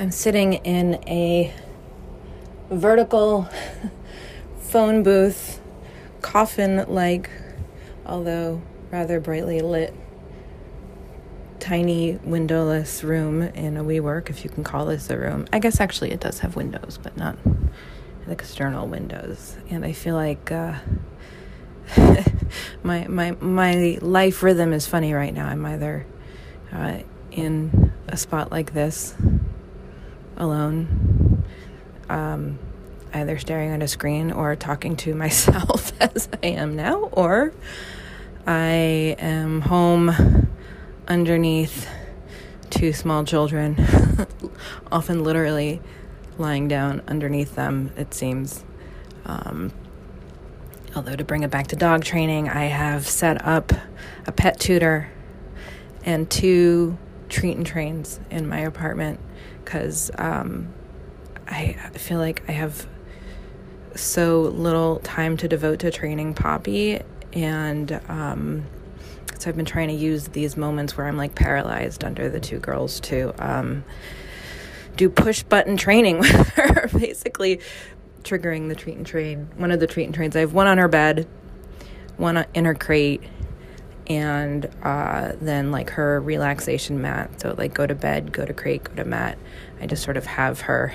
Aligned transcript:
I'm 0.00 0.12
sitting 0.12 0.52
in 0.52 0.94
a 1.08 1.52
vertical 2.70 3.48
phone 4.60 5.02
booth, 5.02 5.60
coffin 6.22 6.84
like, 6.86 7.28
although 8.06 8.62
rather 8.92 9.18
brightly 9.18 9.60
lit, 9.60 9.92
tiny 11.58 12.12
windowless 12.22 13.02
room 13.02 13.42
in 13.42 13.76
a 13.76 13.82
WeWork, 13.82 14.30
if 14.30 14.44
you 14.44 14.50
can 14.50 14.62
call 14.62 14.86
this 14.86 15.10
a 15.10 15.18
room. 15.18 15.48
I 15.52 15.58
guess 15.58 15.80
actually 15.80 16.12
it 16.12 16.20
does 16.20 16.38
have 16.40 16.54
windows, 16.54 16.96
but 17.02 17.16
not 17.16 17.36
external 18.28 18.86
windows. 18.86 19.56
And 19.68 19.84
I 19.84 19.90
feel 19.90 20.14
like 20.14 20.52
uh, 20.52 20.78
my 22.84 23.08
my 23.08 23.32
my 23.40 23.98
life 24.00 24.44
rhythm 24.44 24.72
is 24.72 24.86
funny 24.86 25.12
right 25.12 25.34
now. 25.34 25.48
I'm 25.48 25.66
either 25.66 26.06
uh, 26.70 26.98
in 27.32 27.92
a 28.06 28.16
spot 28.16 28.52
like 28.52 28.74
this 28.74 29.16
alone, 30.38 31.44
um, 32.08 32.58
either 33.12 33.38
staring 33.38 33.70
at 33.70 33.82
a 33.82 33.88
screen 33.88 34.32
or 34.32 34.56
talking 34.56 34.96
to 34.96 35.14
myself 35.24 35.92
as 36.00 36.28
I 36.42 36.46
am 36.46 36.76
now, 36.76 37.10
or 37.12 37.52
I 38.46 39.16
am 39.18 39.60
home 39.60 40.48
underneath 41.06 41.88
two 42.70 42.92
small 42.92 43.24
children, 43.24 43.76
often 44.92 45.22
literally 45.24 45.80
lying 46.38 46.68
down 46.68 47.02
underneath 47.08 47.54
them, 47.54 47.92
it 47.96 48.14
seems. 48.14 48.64
Um, 49.26 49.72
although, 50.94 51.16
to 51.16 51.24
bring 51.24 51.42
it 51.42 51.50
back 51.50 51.66
to 51.68 51.76
dog 51.76 52.04
training, 52.04 52.48
I 52.48 52.64
have 52.64 53.06
set 53.06 53.44
up 53.44 53.72
a 54.26 54.32
pet 54.32 54.58
tutor 54.60 55.10
and 56.04 56.30
two 56.30 56.96
treat 57.28 57.56
and 57.56 57.66
trains 57.66 58.20
in 58.30 58.48
my 58.48 58.60
apartment 58.60 59.20
because 59.64 60.10
um, 60.16 60.72
I 61.46 61.72
feel 61.94 62.18
like 62.18 62.42
I 62.48 62.52
have 62.52 62.86
so 63.94 64.42
little 64.42 65.00
time 65.00 65.36
to 65.38 65.48
devote 65.48 65.80
to 65.80 65.90
training 65.90 66.34
Poppy, 66.34 67.00
and 67.32 68.00
um, 68.08 68.66
so 69.38 69.50
I've 69.50 69.56
been 69.56 69.64
trying 69.64 69.88
to 69.88 69.94
use 69.94 70.28
these 70.28 70.56
moments 70.56 70.96
where 70.96 71.06
I'm 71.06 71.16
like 71.16 71.34
paralyzed 71.34 72.04
under 72.04 72.28
the 72.28 72.40
two 72.40 72.58
girls 72.58 73.00
to 73.00 73.34
um, 73.38 73.84
do 74.96 75.08
push 75.08 75.42
button 75.42 75.76
training 75.76 76.18
with 76.20 76.48
her, 76.50 76.88
basically 76.92 77.60
triggering 78.22 78.68
the 78.68 78.74
treat 78.74 78.96
and 78.96 79.06
train. 79.06 79.48
One 79.56 79.70
of 79.70 79.80
the 79.80 79.86
treat 79.86 80.04
and 80.04 80.14
trains, 80.14 80.36
I 80.36 80.40
have 80.40 80.52
one 80.52 80.66
on 80.66 80.78
her 80.78 80.88
bed, 80.88 81.26
one 82.16 82.44
in 82.54 82.64
her 82.64 82.74
crate, 82.74 83.22
and 84.08 84.68
uh, 84.82 85.32
then 85.40 85.70
like 85.70 85.90
her 85.90 86.20
relaxation 86.20 87.00
mat. 87.00 87.40
So 87.40 87.54
like 87.58 87.74
go 87.74 87.86
to 87.86 87.94
bed, 87.94 88.32
go 88.32 88.44
to 88.44 88.54
crate, 88.54 88.84
go 88.84 88.94
to 88.94 89.04
mat. 89.04 89.38
I 89.80 89.86
just 89.86 90.02
sort 90.02 90.16
of 90.16 90.26
have 90.26 90.62
her 90.62 90.92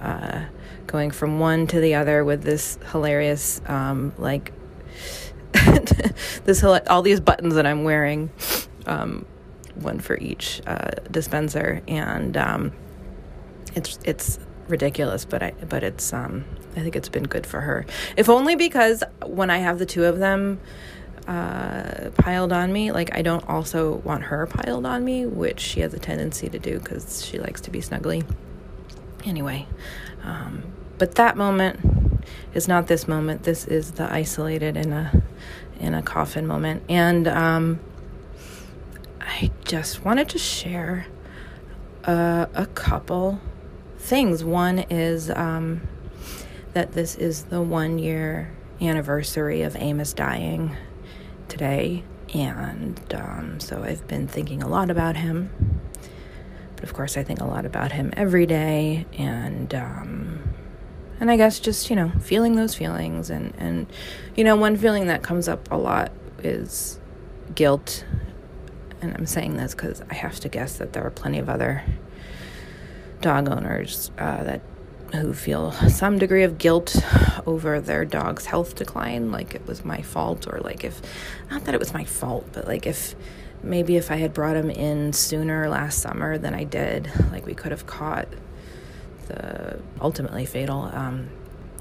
uh, 0.00 0.44
going 0.86 1.10
from 1.10 1.38
one 1.38 1.66
to 1.68 1.80
the 1.80 1.94
other 1.94 2.24
with 2.24 2.42
this 2.42 2.78
hilarious 2.90 3.60
um, 3.66 4.12
like 4.18 4.52
this 6.44 6.64
all 6.64 7.02
these 7.02 7.20
buttons 7.20 7.54
that 7.54 7.66
I'm 7.66 7.84
wearing, 7.84 8.30
um, 8.86 9.26
one 9.74 10.00
for 10.00 10.16
each 10.16 10.62
uh, 10.66 10.90
dispenser, 11.10 11.82
and 11.86 12.36
um, 12.36 12.72
it's 13.74 13.98
it's 14.04 14.38
ridiculous, 14.68 15.24
but 15.24 15.42
I 15.42 15.50
but 15.68 15.82
it's 15.82 16.12
um, 16.12 16.44
I 16.74 16.80
think 16.80 16.96
it's 16.96 17.08
been 17.08 17.24
good 17.24 17.46
for 17.46 17.60
her. 17.60 17.86
If 18.16 18.28
only 18.28 18.56
because 18.56 19.04
when 19.24 19.50
I 19.50 19.58
have 19.58 19.78
the 19.78 19.86
two 19.86 20.04
of 20.04 20.18
them 20.18 20.60
uh, 21.26 22.10
piled 22.16 22.52
on 22.52 22.72
me. 22.72 22.92
Like, 22.92 23.16
I 23.16 23.22
don't 23.22 23.46
also 23.48 23.96
want 23.96 24.24
her 24.24 24.46
piled 24.46 24.86
on 24.86 25.04
me, 25.04 25.26
which 25.26 25.60
she 25.60 25.80
has 25.80 25.94
a 25.94 25.98
tendency 25.98 26.48
to 26.48 26.58
do 26.58 26.78
because 26.78 27.24
she 27.24 27.38
likes 27.38 27.60
to 27.62 27.70
be 27.70 27.80
snuggly. 27.80 28.24
Anyway, 29.24 29.66
um, 30.24 30.64
but 30.98 31.14
that 31.16 31.36
moment 31.36 32.24
is 32.54 32.66
not 32.66 32.88
this 32.88 33.06
moment. 33.06 33.44
This 33.44 33.66
is 33.66 33.92
the 33.92 34.12
isolated 34.12 34.76
in 34.76 34.92
a 34.92 35.22
in 35.78 35.94
a 35.94 36.02
coffin 36.02 36.46
moment, 36.46 36.82
and 36.88 37.26
um, 37.26 37.80
I 39.20 39.50
just 39.64 40.04
wanted 40.04 40.28
to 40.30 40.38
share 40.38 41.06
a 42.04 42.66
couple 42.74 43.40
things. 43.98 44.44
One 44.44 44.80
is 44.90 45.30
um, 45.30 45.82
that 46.72 46.92
this 46.92 47.14
is 47.14 47.44
the 47.44 47.62
one 47.62 47.98
year 47.98 48.52
anniversary 48.80 49.62
of 49.62 49.76
Amos 49.76 50.12
dying 50.12 50.76
today, 51.52 52.02
and 52.32 52.98
um, 53.14 53.60
so 53.60 53.82
I've 53.82 54.08
been 54.08 54.26
thinking 54.26 54.62
a 54.62 54.68
lot 54.68 54.90
about 54.90 55.16
him. 55.16 55.50
But 56.74 56.84
of 56.84 56.94
course, 56.94 57.18
I 57.18 57.22
think 57.22 57.40
a 57.40 57.44
lot 57.44 57.66
about 57.66 57.92
him 57.92 58.10
every 58.16 58.46
day, 58.46 59.04
and 59.12 59.72
um, 59.74 60.54
and 61.20 61.30
I 61.30 61.36
guess 61.36 61.60
just 61.60 61.90
you 61.90 61.96
know 61.96 62.10
feeling 62.20 62.56
those 62.56 62.74
feelings, 62.74 63.28
and 63.28 63.54
and 63.58 63.86
you 64.34 64.44
know 64.44 64.56
one 64.56 64.76
feeling 64.78 65.08
that 65.08 65.22
comes 65.22 65.46
up 65.46 65.70
a 65.70 65.76
lot 65.76 66.10
is 66.42 66.98
guilt, 67.54 68.06
and 69.02 69.14
I'm 69.14 69.26
saying 69.26 69.58
this 69.58 69.74
because 69.74 70.02
I 70.10 70.14
have 70.14 70.40
to 70.40 70.48
guess 70.48 70.78
that 70.78 70.94
there 70.94 71.04
are 71.04 71.10
plenty 71.10 71.38
of 71.38 71.50
other 71.50 71.84
dog 73.20 73.50
owners 73.50 74.10
uh, 74.18 74.42
that 74.42 74.62
who 75.12 75.34
feel 75.34 75.72
some 75.72 76.18
degree 76.18 76.42
of 76.42 76.58
guilt 76.58 76.96
over 77.46 77.80
their 77.80 78.04
dog's 78.04 78.46
health 78.46 78.74
decline, 78.74 79.30
like 79.30 79.54
it 79.54 79.66
was 79.66 79.84
my 79.84 80.00
fault, 80.00 80.46
or 80.46 80.60
like 80.60 80.84
if, 80.84 81.02
not 81.50 81.64
that 81.64 81.74
it 81.74 81.78
was 81.78 81.92
my 81.92 82.04
fault, 82.04 82.46
but 82.52 82.66
like 82.66 82.86
if 82.86 83.14
maybe 83.62 83.96
if 83.96 84.10
I 84.10 84.16
had 84.16 84.32
brought 84.32 84.56
him 84.56 84.70
in 84.70 85.12
sooner 85.12 85.68
last 85.68 86.00
summer 86.00 86.38
than 86.38 86.54
I 86.54 86.64
did, 86.64 87.10
like 87.30 87.46
we 87.46 87.54
could 87.54 87.72
have 87.72 87.86
caught 87.86 88.28
the 89.28 89.80
ultimately 90.00 90.46
fatal 90.46 90.90
um, 90.92 91.28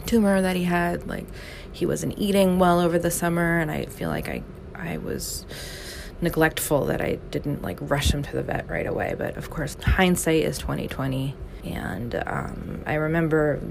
tumor 0.06 0.42
that 0.42 0.56
he 0.56 0.64
had. 0.64 1.08
Like 1.08 1.26
he 1.72 1.86
wasn't 1.86 2.18
eating 2.18 2.60
well 2.60 2.80
over 2.80 3.00
the 3.00 3.12
summer, 3.12 3.60
and 3.60 3.72
I 3.72 3.86
feel 3.86 4.10
like 4.10 4.28
I, 4.28 4.44
I 4.76 4.98
was 4.98 5.46
neglectful 6.20 6.86
that 6.86 7.02
I 7.02 7.16
didn't 7.32 7.64
like 7.64 7.80
rush 7.82 8.12
him 8.12 8.24
to 8.24 8.32
the 8.34 8.44
vet 8.44 8.70
right 8.70 8.86
away. 8.86 9.16
But 9.18 9.38
of 9.38 9.50
course, 9.50 9.76
hindsight 9.82 10.44
is 10.44 10.58
twenty 10.58 10.88
twenty 10.88 11.36
and 11.64 12.16
um, 12.26 12.84
I 12.86 12.96
remember 12.96 13.62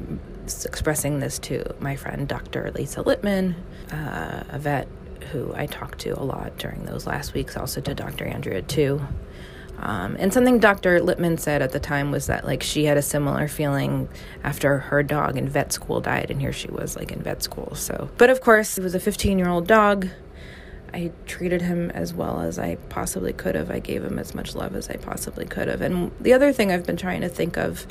expressing 0.64 1.20
this 1.20 1.38
to 1.40 1.64
my 1.80 1.96
friend 1.96 2.26
Dr. 2.26 2.70
Lisa 2.74 3.02
Littman, 3.02 3.54
uh, 3.92 4.44
a 4.48 4.58
vet 4.58 4.88
who 5.32 5.52
I 5.54 5.66
talked 5.66 5.98
to 6.00 6.10
a 6.10 6.22
lot 6.22 6.56
during 6.58 6.84
those 6.84 7.06
last 7.06 7.34
weeks, 7.34 7.56
also 7.56 7.80
to 7.80 7.94
Dr. 7.94 8.26
Andrea 8.26 8.62
too. 8.62 9.00
Um, 9.78 10.16
and 10.18 10.32
something 10.32 10.58
Dr. 10.58 11.00
Littman 11.00 11.40
said 11.40 11.62
at 11.62 11.72
the 11.72 11.80
time 11.80 12.10
was 12.10 12.26
that 12.26 12.44
like 12.44 12.62
she 12.62 12.84
had 12.84 12.98
a 12.98 13.02
similar 13.02 13.48
feeling 13.48 14.08
after 14.44 14.78
her 14.78 15.02
dog 15.02 15.36
in 15.38 15.48
vet 15.48 15.72
school 15.72 16.00
died, 16.00 16.30
and 16.30 16.40
here 16.40 16.52
she 16.52 16.68
was 16.68 16.96
like 16.96 17.12
in 17.12 17.22
vet 17.22 17.42
school. 17.42 17.74
So, 17.74 18.10
but 18.18 18.28
of 18.28 18.40
course, 18.40 18.76
it 18.76 18.82
was 18.82 18.94
a 18.94 19.00
15 19.00 19.38
year 19.38 19.48
old 19.48 19.66
dog 19.66 20.08
I 20.92 21.12
treated 21.26 21.62
him 21.62 21.90
as 21.90 22.12
well 22.12 22.40
as 22.40 22.58
I 22.58 22.76
possibly 22.88 23.32
could 23.32 23.54
have. 23.54 23.70
I 23.70 23.78
gave 23.78 24.04
him 24.04 24.18
as 24.18 24.34
much 24.34 24.54
love 24.54 24.74
as 24.74 24.88
I 24.88 24.96
possibly 24.96 25.46
could 25.46 25.68
have. 25.68 25.80
And 25.80 26.10
the 26.20 26.32
other 26.32 26.52
thing 26.52 26.72
I've 26.72 26.86
been 26.86 26.96
trying 26.96 27.20
to 27.20 27.28
think 27.28 27.56
of, 27.56 27.86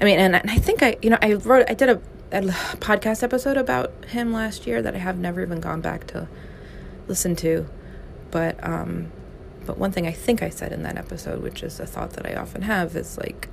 I 0.00 0.04
mean, 0.04 0.18
and 0.18 0.36
I 0.36 0.56
think 0.56 0.82
I, 0.82 0.96
you 1.02 1.10
know, 1.10 1.18
I 1.20 1.34
wrote, 1.34 1.68
I 1.68 1.74
did 1.74 1.88
a, 1.88 2.00
a 2.32 2.42
podcast 2.78 3.22
episode 3.22 3.56
about 3.56 3.92
him 4.06 4.32
last 4.32 4.66
year 4.66 4.82
that 4.82 4.94
I 4.94 4.98
have 4.98 5.18
never 5.18 5.42
even 5.42 5.60
gone 5.60 5.80
back 5.80 6.06
to 6.08 6.28
listen 7.08 7.36
to. 7.36 7.66
But, 8.30 8.62
um, 8.66 9.12
but 9.66 9.78
one 9.78 9.92
thing 9.92 10.06
I 10.06 10.12
think 10.12 10.42
I 10.42 10.48
said 10.48 10.72
in 10.72 10.82
that 10.82 10.96
episode, 10.96 11.42
which 11.42 11.62
is 11.62 11.78
a 11.78 11.86
thought 11.86 12.14
that 12.14 12.26
I 12.26 12.34
often 12.34 12.62
have, 12.62 12.96
is 12.96 13.18
like, 13.18 13.48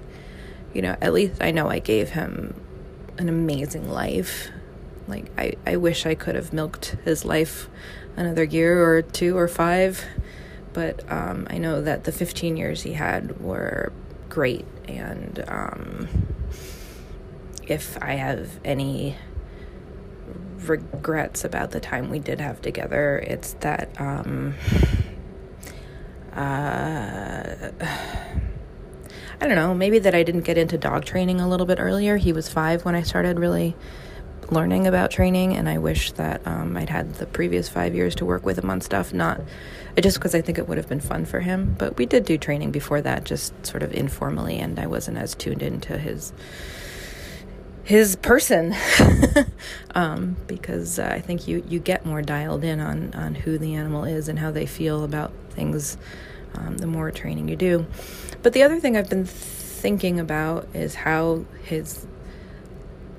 you 0.73 0.81
know, 0.81 0.95
at 1.01 1.13
least 1.13 1.41
I 1.41 1.51
know 1.51 1.69
I 1.69 1.79
gave 1.79 2.09
him 2.09 2.59
an 3.17 3.29
amazing 3.29 3.89
life. 3.89 4.49
Like, 5.07 5.31
I, 5.37 5.53
I 5.65 5.75
wish 5.75 6.05
I 6.05 6.15
could 6.15 6.35
have 6.35 6.53
milked 6.53 6.95
his 7.03 7.25
life 7.25 7.67
another 8.15 8.43
year 8.43 8.83
or 8.83 9.01
two 9.01 9.37
or 9.37 9.47
five. 9.47 10.05
But 10.73 11.09
um, 11.11 11.47
I 11.49 11.57
know 11.57 11.81
that 11.81 12.03
the 12.03 12.11
15 12.11 12.57
years 12.57 12.83
he 12.83 12.93
had 12.93 13.41
were 13.41 13.91
great. 14.29 14.65
And 14.87 15.43
um, 15.47 16.07
if 17.67 17.97
I 18.01 18.13
have 18.13 18.59
any 18.63 19.17
regrets 20.57 21.43
about 21.43 21.71
the 21.71 21.79
time 21.79 22.09
we 22.09 22.19
did 22.19 22.39
have 22.39 22.61
together, 22.61 23.17
it's 23.19 23.53
that. 23.53 23.89
Um, 23.99 24.55
uh, 26.33 27.71
I 29.41 29.47
don't 29.47 29.55
know, 29.55 29.73
maybe 29.73 29.99
that 29.99 30.13
I 30.13 30.23
didn't 30.23 30.41
get 30.41 30.57
into 30.57 30.77
dog 30.77 31.05
training 31.05 31.39
a 31.39 31.47
little 31.47 31.65
bit 31.65 31.79
earlier. 31.79 32.17
He 32.17 32.33
was 32.33 32.49
five 32.49 32.83
when 32.83 32.93
I 32.93 33.03
started 33.03 33.39
really 33.39 33.75
learning 34.51 34.87
about 34.87 35.11
training, 35.11 35.55
and 35.55 35.69
I 35.69 35.77
wish 35.77 36.11
that 36.13 36.45
um, 36.45 36.75
I'd 36.77 36.89
had 36.89 37.15
the 37.15 37.25
previous 37.25 37.69
five 37.69 37.95
years 37.95 38.15
to 38.15 38.25
work 38.25 38.45
with 38.45 38.57
him 38.57 38.69
on 38.69 38.81
stuff. 38.81 39.13
Not 39.13 39.41
just 39.99 40.17
because 40.17 40.35
I 40.35 40.41
think 40.41 40.57
it 40.57 40.67
would 40.67 40.77
have 40.77 40.89
been 40.89 40.99
fun 40.99 41.25
for 41.25 41.39
him, 41.39 41.75
but 41.77 41.97
we 41.97 42.05
did 42.05 42.25
do 42.25 42.37
training 42.37 42.71
before 42.71 43.01
that, 43.01 43.23
just 43.23 43.53
sort 43.65 43.83
of 43.83 43.93
informally, 43.93 44.59
and 44.59 44.79
I 44.79 44.87
wasn't 44.87 45.17
as 45.17 45.35
tuned 45.35 45.61
into 45.61 45.97
his 45.97 46.33
his 47.83 48.15
person 48.17 48.75
um, 49.95 50.37
because 50.45 50.99
uh, 50.99 51.09
I 51.11 51.21
think 51.21 51.47
you 51.47 51.63
you 51.67 51.79
get 51.79 52.05
more 52.05 52.21
dialed 52.21 52.63
in 52.63 52.79
on 52.79 53.13
on 53.15 53.35
who 53.35 53.57
the 53.57 53.75
animal 53.75 54.03
is 54.03 54.27
and 54.27 54.37
how 54.37 54.51
they 54.51 54.65
feel 54.65 55.03
about 55.03 55.31
things 55.49 55.97
um, 56.53 56.77
the 56.77 56.87
more 56.87 57.11
training 57.11 57.49
you 57.49 57.55
do. 57.55 57.85
But 58.41 58.53
the 58.53 58.63
other 58.63 58.79
thing 58.79 58.95
I've 58.95 59.09
been 59.09 59.25
thinking 59.25 60.19
about 60.19 60.67
is 60.73 60.95
how 60.95 61.45
his 61.63 62.05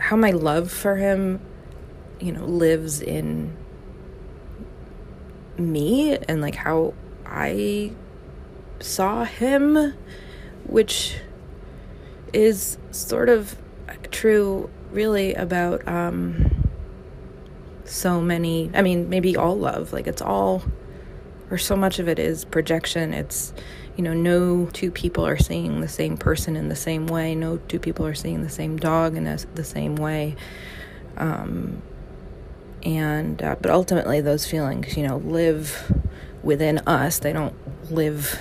how 0.00 0.16
my 0.16 0.30
love 0.30 0.70
for 0.70 0.96
him 0.96 1.40
you 2.20 2.32
know 2.32 2.44
lives 2.44 3.00
in 3.00 3.56
me 5.58 6.16
and 6.16 6.40
like 6.40 6.54
how 6.54 6.94
I 7.26 7.92
saw 8.80 9.24
him 9.24 9.94
which 10.66 11.18
is 12.32 12.78
sort 12.90 13.28
of 13.28 13.56
true 14.10 14.70
really 14.90 15.34
about 15.34 15.86
um 15.86 16.68
so 17.84 18.20
many 18.20 18.70
I 18.74 18.82
mean 18.82 19.08
maybe 19.08 19.36
all 19.36 19.56
love 19.56 19.92
like 19.92 20.06
it's 20.06 20.22
all 20.22 20.62
or 21.50 21.58
so 21.58 21.76
much 21.76 21.98
of 21.98 22.08
it 22.08 22.18
is 22.18 22.44
projection. 22.44 23.12
It's 23.12 23.52
you 24.00 24.04
know 24.04 24.14
no 24.14 24.64
two 24.72 24.90
people 24.90 25.26
are 25.26 25.36
seeing 25.36 25.82
the 25.82 25.88
same 25.88 26.16
person 26.16 26.56
in 26.56 26.70
the 26.70 26.74
same 26.74 27.06
way. 27.06 27.34
No 27.34 27.58
two 27.58 27.78
people 27.78 28.06
are 28.06 28.14
seeing 28.14 28.42
the 28.42 28.48
same 28.48 28.78
dog 28.78 29.14
in 29.14 29.24
the 29.24 29.62
same 29.62 29.94
way. 29.94 30.36
Um 31.18 31.82
and 32.82 33.42
uh, 33.42 33.56
but 33.60 33.70
ultimately 33.70 34.22
those 34.22 34.46
feelings 34.46 34.96
you 34.96 35.06
know 35.06 35.18
live 35.18 35.92
within 36.42 36.78
us. 36.86 37.18
They 37.18 37.34
don't 37.34 37.54
live 37.92 38.40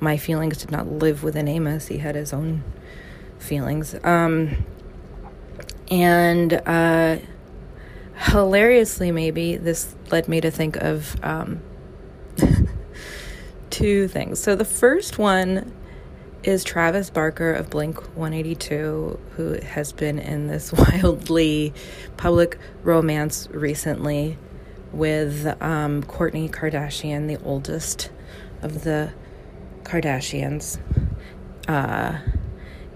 my 0.00 0.16
feelings 0.16 0.58
did 0.58 0.72
not 0.72 0.88
live 0.88 1.22
within 1.22 1.46
amos. 1.46 1.86
He 1.86 1.98
had 1.98 2.16
his 2.16 2.32
own 2.32 2.64
feelings. 3.38 3.94
Um 4.02 4.64
and 5.88 6.52
uh 6.66 7.18
hilariously 8.16 9.12
maybe 9.12 9.56
this 9.56 9.94
led 10.10 10.26
me 10.26 10.40
to 10.40 10.50
think 10.50 10.74
of 10.78 11.14
um 11.24 11.62
two 13.70 14.08
things 14.08 14.40
so 14.40 14.54
the 14.54 14.64
first 14.64 15.18
one 15.18 15.72
is 16.42 16.64
Travis 16.64 17.10
Barker 17.10 17.52
of 17.52 17.68
Blink 17.68 17.98
182, 18.16 19.18
who 19.36 19.60
has 19.60 19.92
been 19.92 20.18
in 20.18 20.46
this 20.46 20.72
wildly 20.72 21.74
public 22.16 22.58
romance 22.82 23.48
recently 23.50 24.38
with 24.92 25.46
um, 25.62 26.02
Kourtney 26.02 26.50
Kardashian, 26.50 27.28
the 27.28 27.42
oldest 27.44 28.10
of 28.62 28.84
the 28.84 29.12
Kardashians. 29.82 30.80
Uh, 31.68 32.18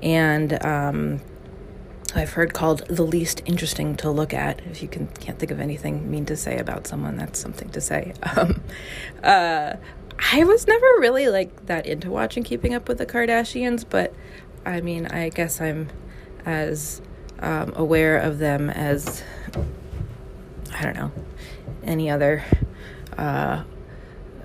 and 0.03 0.65
um, 0.65 1.21
I've 2.15 2.33
heard 2.33 2.55
called 2.55 2.87
the 2.89 3.05
least 3.05 3.43
interesting 3.45 3.95
to 3.97 4.11
look 4.11 4.33
at. 4.33 4.61
If 4.67 4.83
you 4.83 4.89
can, 4.89 5.07
can't 5.09 5.39
think 5.39 5.51
of 5.53 5.61
anything 5.61 6.11
mean 6.11 6.27
to 6.27 6.37
say 6.37 6.59
about 6.59 6.87
someone, 6.87 7.17
that's 7.17 7.39
something 7.39 7.69
to 7.71 7.81
say. 7.81 8.15
Um, 8.37 8.63
uh, 9.23 9.75
I 10.19 10.45
was 10.45 10.67
never 10.67 10.87
really 10.99 11.29
like 11.29 11.67
that 11.67 11.87
into 11.87 12.11
watching 12.11 12.43
Keeping 12.43 12.75
Up 12.75 12.89
with 12.89 12.99
the 12.99 13.07
Kardashians, 13.07 13.85
but 13.89 14.15
I 14.65 14.81
mean, 14.81 15.07
I 15.07 15.29
guess 15.29 15.61
I'm 15.61 15.89
as 16.45 17.03
um, 17.41 17.73
aware 17.77 18.19
of 18.19 18.39
them 18.39 18.71
as 18.71 19.23
I 20.75 20.83
don't 20.83 20.97
know 20.97 21.13
any 21.85 22.11
other 22.11 22.43
uh, 23.17 23.63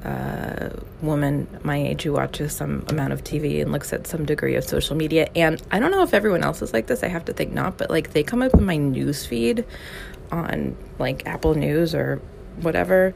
uh, 0.04 0.70
woman 1.02 1.48
my 1.64 1.78
age 1.78 2.04
who 2.04 2.14
watches 2.14 2.54
some 2.54 2.86
amount 2.88 3.14
of 3.14 3.24
TV 3.24 3.62
and 3.62 3.72
looks 3.72 3.92
at 3.94 4.08
some 4.08 4.26
degree 4.26 4.56
of 4.56 4.64
social 4.64 4.96
media. 4.96 5.30
And 5.36 5.62
I 5.72 5.80
don't 5.80 5.92
know 5.92 6.04
if 6.04 6.14
everyone 6.14 6.44
else 6.44 6.62
is 6.62 6.74
like 6.74 6.88
this. 6.88 7.04
I 7.04 7.08
have 7.08 7.26
to 7.26 7.34
think 7.34 7.54
not, 7.54 7.78
but 7.78 7.90
like 7.90 8.12
they 8.12 8.24
come 8.24 8.42
up 8.42 8.54
in 8.54 8.66
my 8.66 8.78
news 8.78 9.26
feed 9.26 9.66
on 10.32 10.78
like 11.00 11.26
Apple 11.26 11.56
News 11.56 11.96
or 11.96 12.22
whatever 12.62 13.14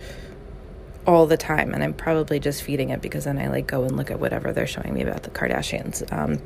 all 1.06 1.26
the 1.26 1.38
time 1.38 1.74
and 1.74 1.84
i'm 1.84 1.94
probably 1.94 2.40
just 2.40 2.64
feeding 2.64 2.90
it 2.90 3.02
because 3.02 3.26
then 3.26 3.38
i 3.38 3.48
like 3.48 3.68
go 3.68 3.84
and 3.84 3.98
look 3.98 4.10
at 4.10 4.20
whatever 4.20 4.54
they're 4.54 4.68
showing 4.68 4.94
me 4.94 5.02
about 5.02 5.24
the 5.24 5.30
kardashians 5.30 6.12
um, 6.14 6.42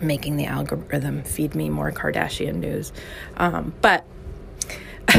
making 0.00 0.36
the 0.36 0.46
algorithm 0.46 1.22
feed 1.22 1.54
me 1.54 1.68
more 1.68 1.92
kardashian 1.92 2.56
news. 2.56 2.92
Um, 3.36 3.74
but 3.80 4.04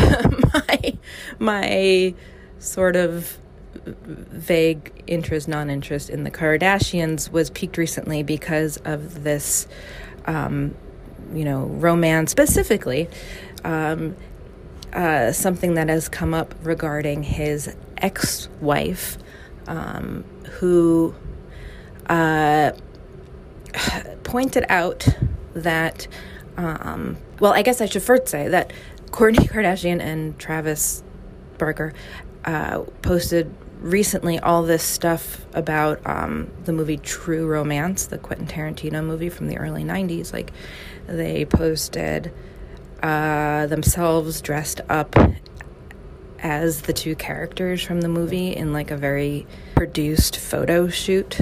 my 0.53 0.97
my 1.39 2.13
sort 2.59 2.95
of 2.95 3.37
vague 3.85 4.91
interest 5.05 5.47
non-interest 5.47 6.09
in 6.09 6.23
the 6.23 6.31
kardashians 6.31 7.29
was 7.29 7.49
peaked 7.49 7.77
recently 7.77 8.23
because 8.23 8.77
of 8.77 9.23
this 9.23 9.67
um, 10.25 10.73
you 11.33 11.43
know 11.43 11.65
romance 11.65 12.31
specifically 12.31 13.07
um, 13.63 14.15
uh, 14.93 15.31
something 15.31 15.75
that 15.75 15.89
has 15.89 16.09
come 16.09 16.33
up 16.33 16.55
regarding 16.63 17.21
his 17.21 17.75
ex 17.97 18.49
wife, 18.61 19.17
um, 19.67 20.23
who 20.59 21.15
uh, 22.07 22.71
pointed 24.23 24.65
out 24.69 25.07
that, 25.53 26.07
um, 26.57 27.17
well, 27.39 27.53
I 27.53 27.61
guess 27.61 27.81
I 27.81 27.85
should 27.85 28.03
first 28.03 28.27
say 28.27 28.47
that 28.47 28.71
Kourtney 29.11 29.49
Kardashian 29.49 30.01
and 30.01 30.37
Travis 30.37 31.03
Barker 31.57 31.93
uh, 32.43 32.83
posted 33.01 33.53
recently 33.79 34.39
all 34.39 34.63
this 34.63 34.83
stuff 34.83 35.45
about 35.53 36.05
um, 36.05 36.49
the 36.63 36.73
movie 36.73 36.97
True 36.97 37.47
Romance, 37.47 38.07
the 38.07 38.17
Quentin 38.17 38.47
Tarantino 38.47 39.03
movie 39.03 39.29
from 39.29 39.47
the 39.47 39.57
early 39.57 39.83
90s. 39.83 40.33
Like, 40.33 40.51
they 41.07 41.45
posted 41.45 42.33
uh, 43.03 43.67
themselves 43.67 44.41
dressed 44.41 44.81
up 44.89 45.15
as 46.45 46.83
the 46.83 46.93
two 46.93 47.15
characters 47.15 47.81
from 47.81 48.01
the 48.01 48.07
movie 48.07 48.55
in 48.55 48.71
like 48.71 48.91
a 48.91 48.95
very 48.95 49.47
produced 49.73 50.37
photo 50.37 50.87
shoot 50.87 51.39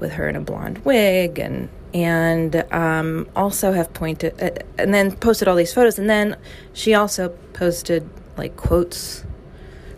with 0.00 0.12
her 0.12 0.30
in 0.30 0.34
a 0.34 0.40
blonde 0.40 0.82
wig 0.82 1.38
and 1.38 1.68
and 1.92 2.64
um, 2.72 3.28
also 3.36 3.72
have 3.72 3.92
pointed 3.92 4.42
uh, 4.42 4.50
and 4.78 4.94
then 4.94 5.14
posted 5.16 5.46
all 5.46 5.56
these 5.56 5.74
photos. 5.74 5.98
And 5.98 6.08
then 6.08 6.38
she 6.72 6.94
also 6.94 7.28
posted 7.52 8.08
like 8.38 8.56
quotes 8.56 9.24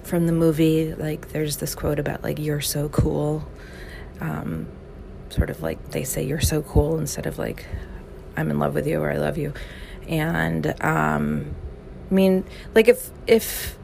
from 0.03 0.27
the 0.27 0.33
movie 0.33 0.93
like 0.95 1.29
there's 1.29 1.59
this 1.59 1.77
quote 1.77 2.01
about 2.01 2.25
like 2.25 2.39
you're 2.41 2.61
so 2.61 2.89
cool 2.89 3.49
um, 4.21 4.67
sort 5.29 5.51
of 5.51 5.63
like 5.63 5.91
they 5.93 6.03
say 6.03 6.25
you're 6.25 6.41
so 6.41 6.63
cool 6.63 6.99
instead 6.99 7.27
of 7.27 7.39
like 7.39 7.67
i'm 8.37 8.51
in 8.51 8.59
love 8.59 8.75
with 8.75 8.87
you 8.89 9.01
or 9.01 9.13
i 9.13 9.19
love 9.19 9.39
you. 9.39 9.53
And 10.09 10.67
um, 10.83 11.55
i 12.11 12.15
mean 12.15 12.45
like 12.75 12.89
if 12.89 13.11
if 13.29 13.78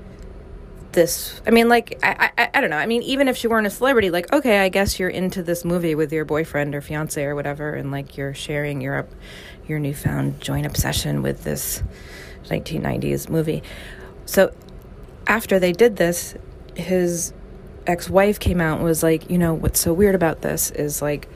this 0.95 1.41
i 1.47 1.51
mean 1.51 1.69
like 1.69 1.99
I, 2.03 2.31
I 2.39 2.51
i 2.55 2.61
don't 2.61 2.71
know. 2.71 2.77
I 2.77 2.87
mean 2.87 3.03
even 3.03 3.29
if 3.29 3.37
she 3.37 3.49
weren't 3.49 3.67
a 3.67 3.71
celebrity 3.71 4.11
like 4.11 4.33
okay 4.33 4.61
i 4.61 4.69
guess 4.69 4.99
you're 4.99 5.09
into 5.09 5.43
this 5.43 5.65
movie 5.65 5.95
with 5.95 6.13
your 6.13 6.25
boyfriend 6.25 6.75
or 6.75 6.81
fiance 6.81 7.23
or 7.23 7.35
whatever 7.35 7.75
and 7.75 7.91
like 7.91 8.17
you're 8.17 8.35
sharing 8.35 8.81
your 8.81 9.07
your 9.67 9.79
newfound 9.79 10.41
joint 10.41 10.67
obsession 10.67 11.23
with 11.23 11.45
this 11.45 11.83
1990s 12.45 13.29
movie. 13.29 13.63
So 14.27 14.53
after 15.27 15.59
they 15.59 15.73
did 15.73 15.97
this 15.97 16.35
his 16.75 17.33
ex-wife 17.87 18.41
came 18.41 18.61
out 18.61 18.77
and 18.77 18.85
was 18.85 19.03
like 19.03 19.31
you 19.31 19.39
know 19.39 19.55
what's 19.55 19.81
so 19.81 19.93
weird 19.93 20.15
about 20.15 20.43
this 20.43 20.71
is 20.73 21.01
like 21.01 21.29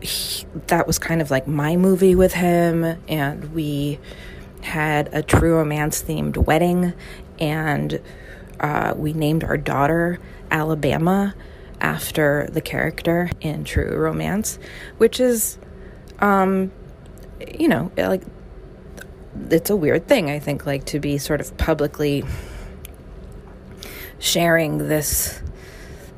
he, 0.00 0.44
that 0.66 0.86
was 0.86 0.98
kind 0.98 1.22
of 1.22 1.30
like 1.30 1.46
my 1.46 1.76
movie 1.76 2.14
with 2.14 2.34
him 2.34 2.84
and 3.08 3.52
we 3.54 3.98
had 4.62 5.08
a 5.12 5.22
true 5.22 5.54
romance 5.56 6.02
themed 6.02 6.36
wedding 6.36 6.92
and 7.38 8.00
uh, 8.62 8.94
we 8.96 9.12
named 9.12 9.44
our 9.44 9.56
daughter 9.56 10.18
Alabama 10.50 11.34
after 11.80 12.48
the 12.52 12.60
character 12.60 13.30
in 13.40 13.64
True 13.64 13.96
Romance, 13.96 14.58
which 14.98 15.18
is, 15.18 15.58
um, 16.20 16.70
you 17.58 17.68
know, 17.68 17.90
like 17.96 18.22
it's 19.50 19.70
a 19.70 19.76
weird 19.76 20.06
thing, 20.06 20.30
I 20.30 20.38
think, 20.38 20.64
like 20.64 20.84
to 20.86 21.00
be 21.00 21.18
sort 21.18 21.40
of 21.40 21.56
publicly 21.56 22.24
sharing 24.18 24.78
this 24.88 25.42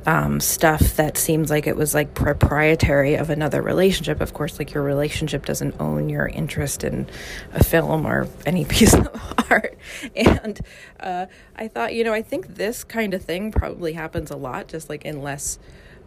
um, 0.05 0.39
stuff 0.39 0.95
that 0.97 1.17
seems 1.17 1.49
like 1.49 1.65
it 1.65 1.75
was 1.75 1.93
like 1.95 2.13
proprietary 2.13 3.15
of 3.15 3.29
another 3.29 3.61
relationship. 3.61 4.21
Of 4.21 4.33
course, 4.33 4.59
like 4.59 4.73
your 4.73 4.83
relationship 4.83 5.45
doesn't 5.45 5.75
own 5.79 6.09
your 6.09 6.27
interest 6.27 6.83
in 6.83 7.07
a 7.53 7.63
film 7.63 8.05
or 8.05 8.27
any 8.45 8.65
piece 8.65 8.93
of 8.93 9.07
art. 9.49 9.77
And 10.15 10.61
uh, 10.99 11.25
I 11.55 11.67
thought, 11.67 11.93
you 11.93 12.03
know, 12.03 12.13
I 12.13 12.21
think 12.21 12.55
this 12.55 12.83
kind 12.83 13.13
of 13.13 13.23
thing 13.23 13.51
probably 13.51 13.93
happens 13.93 14.29
a 14.29 14.35
lot, 14.35 14.67
just 14.67 14.89
like 14.89 15.05
in 15.05 15.21
less 15.21 15.57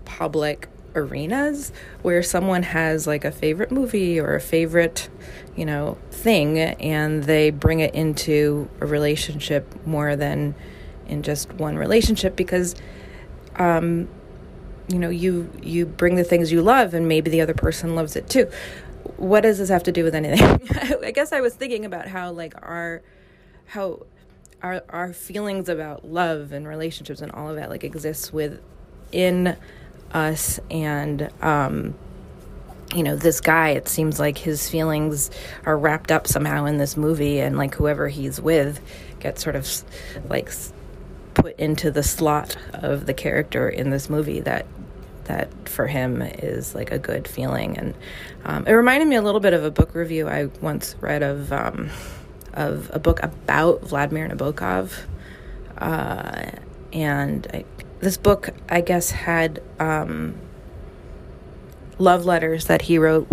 public 0.04 0.68
arenas 0.94 1.72
where 2.02 2.22
someone 2.22 2.62
has 2.62 3.06
like 3.06 3.24
a 3.24 3.30
favorite 3.30 3.70
movie 3.70 4.18
or 4.18 4.34
a 4.34 4.40
favorite, 4.40 5.08
you 5.56 5.64
know, 5.64 5.98
thing 6.10 6.58
and 6.58 7.24
they 7.24 7.50
bring 7.50 7.80
it 7.80 7.94
into 7.94 8.68
a 8.80 8.86
relationship 8.86 9.86
more 9.86 10.16
than 10.16 10.54
in 11.06 11.22
just 11.22 11.52
one 11.54 11.76
relationship 11.76 12.36
because 12.36 12.74
um, 13.58 14.08
you 14.88 14.98
know 14.98 15.10
you 15.10 15.50
you 15.62 15.86
bring 15.86 16.16
the 16.16 16.24
things 16.24 16.50
you 16.50 16.62
love 16.62 16.94
and 16.94 17.08
maybe 17.08 17.30
the 17.30 17.40
other 17.40 17.54
person 17.54 17.94
loves 17.94 18.16
it 18.16 18.28
too. 18.28 18.50
What 19.16 19.42
does 19.42 19.58
this 19.58 19.68
have 19.68 19.82
to 19.84 19.92
do 19.92 20.04
with 20.04 20.14
anything? 20.14 20.60
I 21.04 21.10
guess 21.10 21.32
i 21.32 21.40
was 21.40 21.54
thinking 21.54 21.84
about 21.84 22.08
how 22.08 22.30
like 22.30 22.54
our 22.62 23.02
how 23.66 24.06
our 24.62 24.82
our 24.88 25.12
feelings 25.12 25.68
about 25.68 26.04
love 26.04 26.52
and 26.52 26.66
relationships 26.66 27.20
and 27.20 27.32
all 27.32 27.48
of 27.50 27.56
that 27.56 27.70
like 27.70 27.84
exists 27.84 28.32
within 28.32 29.56
us 30.12 30.60
and 30.70 31.30
um 31.42 31.94
you 32.94 33.02
know, 33.02 33.16
this 33.16 33.40
guy, 33.40 33.70
it 33.70 33.88
seems 33.88 34.18
like 34.18 34.38
his 34.38 34.68
feelings 34.68 35.30
are 35.66 35.76
wrapped 35.76 36.10
up 36.10 36.26
somehow 36.26 36.64
in 36.64 36.78
this 36.78 36.96
movie, 36.96 37.40
and 37.40 37.56
like 37.56 37.74
whoever 37.74 38.08
he's 38.08 38.40
with 38.40 38.80
gets 39.20 39.42
sort 39.42 39.56
of 39.56 39.68
like 40.28 40.50
put 41.34 41.58
into 41.58 41.90
the 41.90 42.02
slot 42.02 42.56
of 42.72 43.06
the 43.06 43.14
character 43.14 43.68
in 43.68 43.90
this 43.90 44.08
movie 44.10 44.40
that 44.40 44.66
that 45.24 45.68
for 45.68 45.86
him 45.86 46.22
is 46.22 46.74
like 46.74 46.90
a 46.90 46.98
good 46.98 47.28
feeling. 47.28 47.76
And 47.76 47.94
um, 48.44 48.66
it 48.66 48.72
reminded 48.72 49.08
me 49.08 49.16
a 49.16 49.22
little 49.22 49.40
bit 49.40 49.52
of 49.52 49.62
a 49.62 49.70
book 49.70 49.94
review 49.94 50.26
I 50.28 50.46
once 50.62 50.96
read 51.00 51.22
of 51.22 51.52
um, 51.52 51.90
of 52.54 52.90
a 52.92 52.98
book 52.98 53.22
about 53.22 53.82
Vladimir 53.82 54.28
Nabokov. 54.28 54.92
Uh, 55.76 56.50
and 56.92 57.46
I, 57.52 57.64
this 58.00 58.16
book 58.16 58.50
I 58.68 58.80
guess 58.80 59.10
had 59.10 59.62
um, 59.78 60.34
love 61.98 62.24
letters 62.24 62.66
that 62.66 62.82
he 62.82 62.98
wrote 62.98 63.28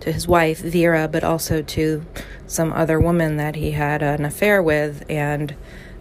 to 0.00 0.12
his 0.12 0.26
wife 0.26 0.60
Vera, 0.60 1.08
but 1.08 1.24
also 1.24 1.62
to 1.62 2.04
some 2.46 2.72
other 2.72 2.98
woman 2.98 3.36
that 3.36 3.56
he 3.56 3.72
had 3.72 4.02
an 4.02 4.24
affair 4.24 4.62
with, 4.62 5.04
and 5.10 5.54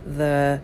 the 0.06 0.62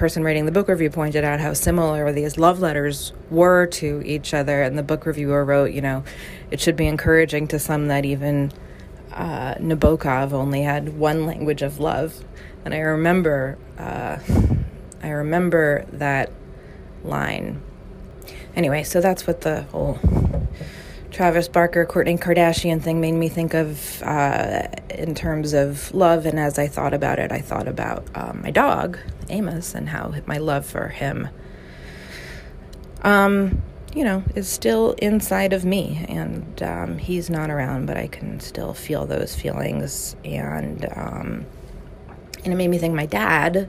person 0.00 0.24
writing 0.24 0.46
the 0.46 0.50
book 0.50 0.66
review 0.66 0.88
pointed 0.88 1.24
out 1.24 1.40
how 1.40 1.52
similar 1.52 2.10
these 2.10 2.38
love 2.38 2.58
letters 2.58 3.12
were 3.28 3.66
to 3.66 4.02
each 4.06 4.32
other, 4.32 4.62
and 4.62 4.78
the 4.78 4.82
book 4.82 5.04
reviewer 5.04 5.44
wrote, 5.44 5.72
you 5.72 5.82
know, 5.82 6.02
it 6.50 6.58
should 6.58 6.74
be 6.74 6.86
encouraging 6.86 7.46
to 7.46 7.58
some 7.58 7.88
that 7.88 8.06
even 8.06 8.50
uh, 9.12 9.56
Nabokov 9.56 10.32
only 10.32 10.62
had 10.62 10.98
one 10.98 11.26
language 11.26 11.60
of 11.60 11.78
love, 11.78 12.24
and 12.64 12.72
I 12.72 12.78
remember, 12.78 13.58
uh, 13.76 14.16
I 15.02 15.10
remember 15.10 15.84
that 15.92 16.32
line. 17.04 17.60
Anyway, 18.56 18.84
so 18.84 19.02
that's 19.02 19.26
what 19.26 19.42
the 19.42 19.64
whole 19.64 19.98
Travis 21.20 21.48
Barker, 21.48 21.84
Kourtney 21.84 22.18
Kardashian 22.18 22.80
thing 22.80 22.98
made 22.98 23.12
me 23.12 23.28
think 23.28 23.52
of 23.52 24.02
uh, 24.04 24.68
in 24.88 25.14
terms 25.14 25.52
of 25.52 25.92
love. 25.92 26.24
And 26.24 26.40
as 26.40 26.58
I 26.58 26.66
thought 26.66 26.94
about 26.94 27.18
it, 27.18 27.30
I 27.30 27.40
thought 27.40 27.68
about 27.68 28.06
um, 28.14 28.40
my 28.42 28.50
dog, 28.50 28.96
Amos, 29.28 29.74
and 29.74 29.86
how 29.86 30.14
my 30.24 30.38
love 30.38 30.64
for 30.64 30.88
him, 30.88 31.28
um, 33.02 33.60
you 33.94 34.02
know, 34.02 34.24
is 34.34 34.48
still 34.48 34.92
inside 34.92 35.52
of 35.52 35.62
me. 35.62 36.06
And 36.08 36.62
um, 36.62 36.96
he's 36.96 37.28
not 37.28 37.50
around, 37.50 37.84
but 37.84 37.98
I 37.98 38.06
can 38.06 38.40
still 38.40 38.72
feel 38.72 39.04
those 39.04 39.34
feelings. 39.34 40.16
And, 40.24 40.86
um, 40.96 41.44
and 42.44 42.54
it 42.54 42.56
made 42.56 42.68
me 42.68 42.78
think 42.78 42.94
my 42.94 43.04
dad, 43.04 43.68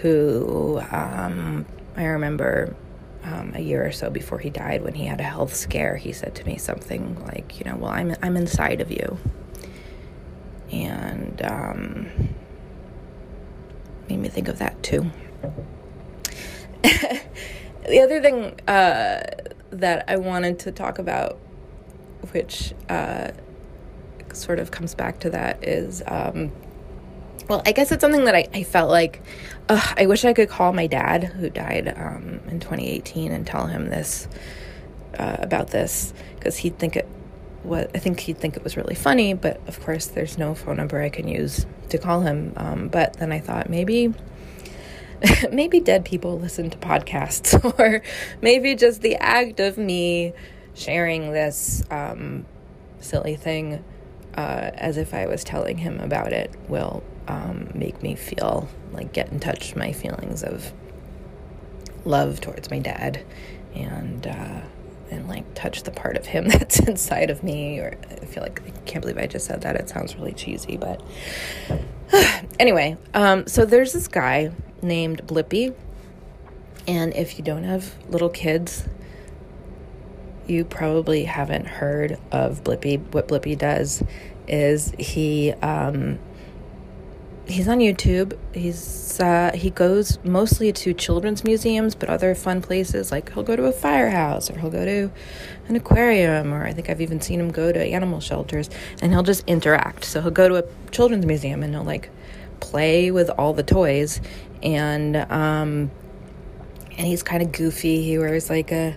who 0.00 0.80
um, 0.92 1.66
I 1.96 2.04
remember 2.04 2.76
um, 3.24 3.52
a 3.54 3.60
year 3.60 3.86
or 3.86 3.92
so 3.92 4.10
before 4.10 4.38
he 4.38 4.50
died, 4.50 4.82
when 4.82 4.94
he 4.94 5.06
had 5.06 5.20
a 5.20 5.24
health 5.24 5.54
scare, 5.54 5.96
he 5.96 6.12
said 6.12 6.34
to 6.36 6.44
me 6.46 6.56
something 6.58 7.22
like, 7.24 7.58
"You 7.58 7.70
know, 7.70 7.76
well, 7.76 7.90
I'm 7.90 8.14
I'm 8.22 8.36
inside 8.36 8.80
of 8.80 8.90
you," 8.90 9.18
and 10.70 11.40
um, 11.44 12.08
made 14.08 14.18
me 14.18 14.28
think 14.28 14.48
of 14.48 14.58
that 14.58 14.82
too. 14.82 15.10
the 16.82 18.00
other 18.02 18.20
thing 18.20 18.60
uh, 18.66 19.22
that 19.70 20.04
I 20.08 20.16
wanted 20.16 20.58
to 20.60 20.72
talk 20.72 20.98
about, 20.98 21.38
which 22.32 22.74
uh, 22.88 23.30
sort 24.32 24.58
of 24.58 24.70
comes 24.70 24.94
back 24.94 25.20
to 25.20 25.30
that, 25.30 25.62
is. 25.62 26.02
Um, 26.06 26.52
well, 27.48 27.62
I 27.66 27.72
guess 27.72 27.92
it's 27.92 28.00
something 28.00 28.24
that 28.24 28.34
I, 28.34 28.48
I 28.52 28.62
felt 28.62 28.90
like 28.90 29.22
uh, 29.68 29.94
I 29.96 30.06
wish 30.06 30.24
I 30.24 30.32
could 30.32 30.48
call 30.48 30.72
my 30.72 30.86
dad, 30.86 31.24
who 31.24 31.50
died 31.50 31.88
um, 31.96 32.40
in 32.48 32.60
2018, 32.60 33.32
and 33.32 33.46
tell 33.46 33.66
him 33.66 33.88
this 33.88 34.28
uh, 35.18 35.36
about 35.38 35.70
this 35.70 36.12
because 36.36 36.56
he'd 36.56 36.78
think 36.78 36.96
it 36.96 37.08
was. 37.64 37.88
I 37.94 37.98
think 37.98 38.20
he'd 38.20 38.38
think 38.38 38.56
it 38.56 38.64
was 38.64 38.76
really 38.76 38.94
funny, 38.94 39.34
but 39.34 39.60
of 39.68 39.80
course, 39.80 40.06
there's 40.06 40.38
no 40.38 40.54
phone 40.54 40.76
number 40.76 41.00
I 41.00 41.08
can 41.08 41.28
use 41.28 41.66
to 41.90 41.98
call 41.98 42.22
him. 42.22 42.52
Um, 42.56 42.88
but 42.88 43.14
then 43.14 43.32
I 43.32 43.40
thought 43.40 43.68
maybe. 43.68 44.14
maybe 45.52 45.78
dead 45.78 46.04
people 46.04 46.36
listen 46.36 46.68
to 46.68 46.76
podcasts, 46.78 47.54
or 47.78 48.02
maybe 48.40 48.74
just 48.74 49.02
the 49.02 49.14
act 49.16 49.60
of 49.60 49.78
me 49.78 50.32
sharing 50.74 51.32
this 51.32 51.84
um, 51.92 52.44
silly 52.98 53.36
thing 53.36 53.84
uh, 54.36 54.70
as 54.74 54.96
if 54.96 55.14
I 55.14 55.26
was 55.26 55.44
telling 55.44 55.78
him 55.78 56.00
about 56.00 56.32
it 56.32 56.52
will 56.68 57.02
um, 57.28 57.70
make 57.74 58.02
me 58.02 58.14
feel 58.14 58.68
like 58.92 59.12
get 59.12 59.30
in 59.30 59.40
touch 59.40 59.70
with 59.70 59.76
my 59.76 59.92
feelings 59.92 60.42
of 60.42 60.72
love 62.04 62.40
towards 62.40 62.70
my 62.70 62.78
dad 62.78 63.24
and 63.74 64.26
uh, 64.26 64.60
and 65.10 65.28
like 65.28 65.44
touch 65.54 65.82
the 65.82 65.90
part 65.90 66.16
of 66.16 66.26
him 66.26 66.48
that's 66.48 66.80
inside 66.80 67.30
of 67.30 67.42
me 67.42 67.78
or 67.78 67.96
I 68.10 68.24
feel 68.24 68.42
like 68.42 68.60
I 68.66 68.70
can't 68.86 69.02
believe 69.02 69.18
I 69.18 69.26
just 69.26 69.46
said 69.46 69.62
that. 69.62 69.76
It 69.76 69.88
sounds 69.88 70.16
really 70.16 70.32
cheesy 70.32 70.76
but 70.76 71.02
anyway 72.58 72.96
um, 73.14 73.46
so 73.46 73.64
there's 73.64 73.92
this 73.92 74.08
guy 74.08 74.52
named 74.82 75.26
Blippi 75.26 75.74
and 76.88 77.14
if 77.14 77.38
you 77.38 77.44
don't 77.44 77.64
have 77.64 77.94
little 78.08 78.30
kids 78.30 78.88
you 80.46 80.64
probably 80.64 81.24
haven't 81.24 81.66
heard 81.66 82.18
of 82.30 82.64
Blippi. 82.64 83.00
What 83.12 83.28
Blippi 83.28 83.56
does 83.56 84.02
is 84.48 84.92
he 84.98 85.52
um, 85.52 86.18
he's 87.46 87.68
on 87.68 87.78
YouTube. 87.78 88.36
He's 88.54 89.20
uh, 89.20 89.52
he 89.54 89.70
goes 89.70 90.18
mostly 90.24 90.72
to 90.72 90.94
children's 90.94 91.44
museums, 91.44 91.94
but 91.94 92.08
other 92.08 92.34
fun 92.34 92.62
places 92.62 93.10
like 93.10 93.32
he'll 93.32 93.42
go 93.42 93.56
to 93.56 93.64
a 93.64 93.72
firehouse 93.72 94.50
or 94.50 94.58
he'll 94.58 94.70
go 94.70 94.84
to 94.84 95.10
an 95.68 95.76
aquarium, 95.76 96.52
or 96.52 96.64
I 96.64 96.72
think 96.72 96.88
I've 96.88 97.00
even 97.00 97.20
seen 97.20 97.40
him 97.40 97.50
go 97.50 97.72
to 97.72 97.80
animal 97.80 98.20
shelters, 98.20 98.70
and 99.00 99.12
he'll 99.12 99.22
just 99.22 99.46
interact. 99.46 100.04
So 100.04 100.20
he'll 100.20 100.30
go 100.30 100.48
to 100.48 100.56
a 100.56 100.90
children's 100.90 101.26
museum 101.26 101.62
and 101.62 101.74
he'll 101.74 101.84
like 101.84 102.10
play 102.60 103.10
with 103.10 103.30
all 103.30 103.52
the 103.52 103.62
toys, 103.62 104.20
and 104.62 105.16
um, 105.16 105.90
and 106.96 107.06
he's 107.06 107.22
kind 107.22 107.42
of 107.42 107.52
goofy. 107.52 108.02
He 108.02 108.18
wears 108.18 108.50
like 108.50 108.72
a 108.72 108.96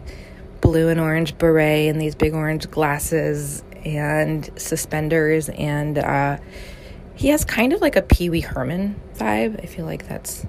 blue 0.61 0.89
and 0.89 0.99
orange 0.99 1.37
beret 1.37 1.89
and 1.89 2.01
these 2.01 2.15
big 2.15 2.33
orange 2.33 2.69
glasses 2.69 3.63
and 3.83 4.49
suspenders 4.57 5.49
and. 5.49 5.97
Uh, 5.97 6.37
he 7.15 7.29
has 7.29 7.45
kind 7.45 7.73
of 7.73 7.81
like 7.81 7.95
a 7.95 8.01
Pee 8.01 8.29
Wee 8.29 8.41
Herman 8.41 8.99
vibe. 9.15 9.61
I 9.63 9.65
feel 9.65 9.85
like 9.85 10.07
that's 10.07 10.45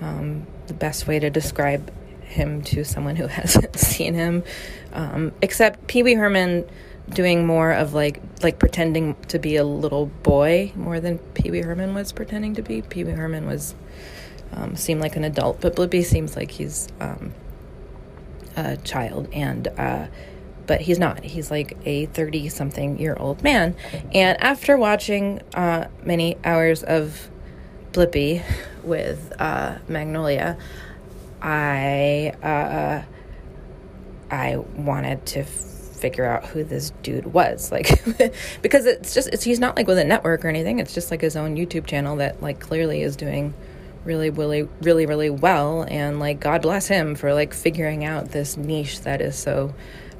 um, 0.00 0.46
the 0.68 0.74
best 0.74 1.06
way 1.06 1.18
to 1.18 1.28
describe 1.28 1.92
him 2.22 2.62
to 2.62 2.84
someone 2.84 3.16
who 3.16 3.26
hasn't 3.38 3.76
seen 3.76 4.14
him. 4.14 4.44
Um, 4.92 5.32
except 5.42 5.86
Pee 5.86 6.02
Wee 6.02 6.14
Herman 6.14 6.68
doing 7.08 7.46
more 7.46 7.72
of 7.72 7.94
like 7.94 8.20
like 8.42 8.58
pretending 8.58 9.14
to 9.28 9.38
be 9.38 9.56
a 9.56 9.64
little 9.64 10.06
boy 10.06 10.70
more 10.74 11.00
than 11.00 11.18
Pee 11.18 11.50
Wee 11.50 11.62
Herman 11.62 11.94
was 11.94 12.12
pretending 12.12 12.54
to 12.54 12.62
be. 12.62 12.82
Pee 12.82 13.04
Wee 13.04 13.12
Herman 13.12 13.46
was 13.46 13.74
um, 14.52 14.76
seemed 14.76 15.00
like 15.00 15.16
an 15.16 15.24
adult, 15.24 15.60
but 15.60 15.74
Blippi 15.74 16.04
seems 16.04 16.36
like 16.36 16.50
he's 16.52 16.88
um, 17.00 17.34
a 18.56 18.76
child 18.78 19.28
and. 19.32 19.68
Uh, 19.68 20.06
but 20.68 20.82
he's 20.82 20.98
not. 21.00 21.24
He's 21.24 21.50
like 21.50 21.76
a 21.84 22.06
30 22.06 22.50
something 22.50 23.00
year 23.00 23.16
old 23.18 23.42
man. 23.42 23.74
And 24.12 24.40
after 24.40 24.76
watching 24.76 25.40
uh, 25.54 25.88
many 26.04 26.36
hours 26.44 26.84
of 26.84 27.28
Blippi 27.92 28.44
with 28.84 29.32
uh, 29.40 29.78
Magnolia, 29.88 30.58
I 31.40 32.34
uh, 32.42 33.02
I 34.30 34.56
wanted 34.56 35.24
to 35.26 35.42
figure 35.44 36.26
out 36.26 36.44
who 36.46 36.62
this 36.62 36.92
dude 37.02 37.26
was 37.26 37.72
like 37.72 38.04
because 38.62 38.86
it's 38.86 39.14
just 39.14 39.28
it's 39.32 39.42
he's 39.42 39.58
not 39.58 39.74
like 39.74 39.88
with 39.88 39.98
a 39.98 40.04
network 40.04 40.44
or 40.44 40.48
anything 40.48 40.78
it's 40.78 40.94
just 40.94 41.10
like 41.10 41.20
his 41.20 41.34
own 41.34 41.56
youtube 41.56 41.86
channel 41.86 42.14
that 42.14 42.40
like 42.40 42.60
clearly 42.60 43.02
is 43.02 43.16
doing 43.16 43.52
really 44.04 44.30
really 44.30 44.62
really 44.80 45.06
really 45.06 45.28
well 45.28 45.82
and 45.88 46.20
like 46.20 46.38
god 46.38 46.62
bless 46.62 46.86
him 46.86 47.16
for 47.16 47.34
like 47.34 47.52
figuring 47.52 48.04
out 48.04 48.30
this 48.30 48.56
niche 48.56 49.00
that 49.00 49.20
is 49.20 49.36
so 49.36 49.74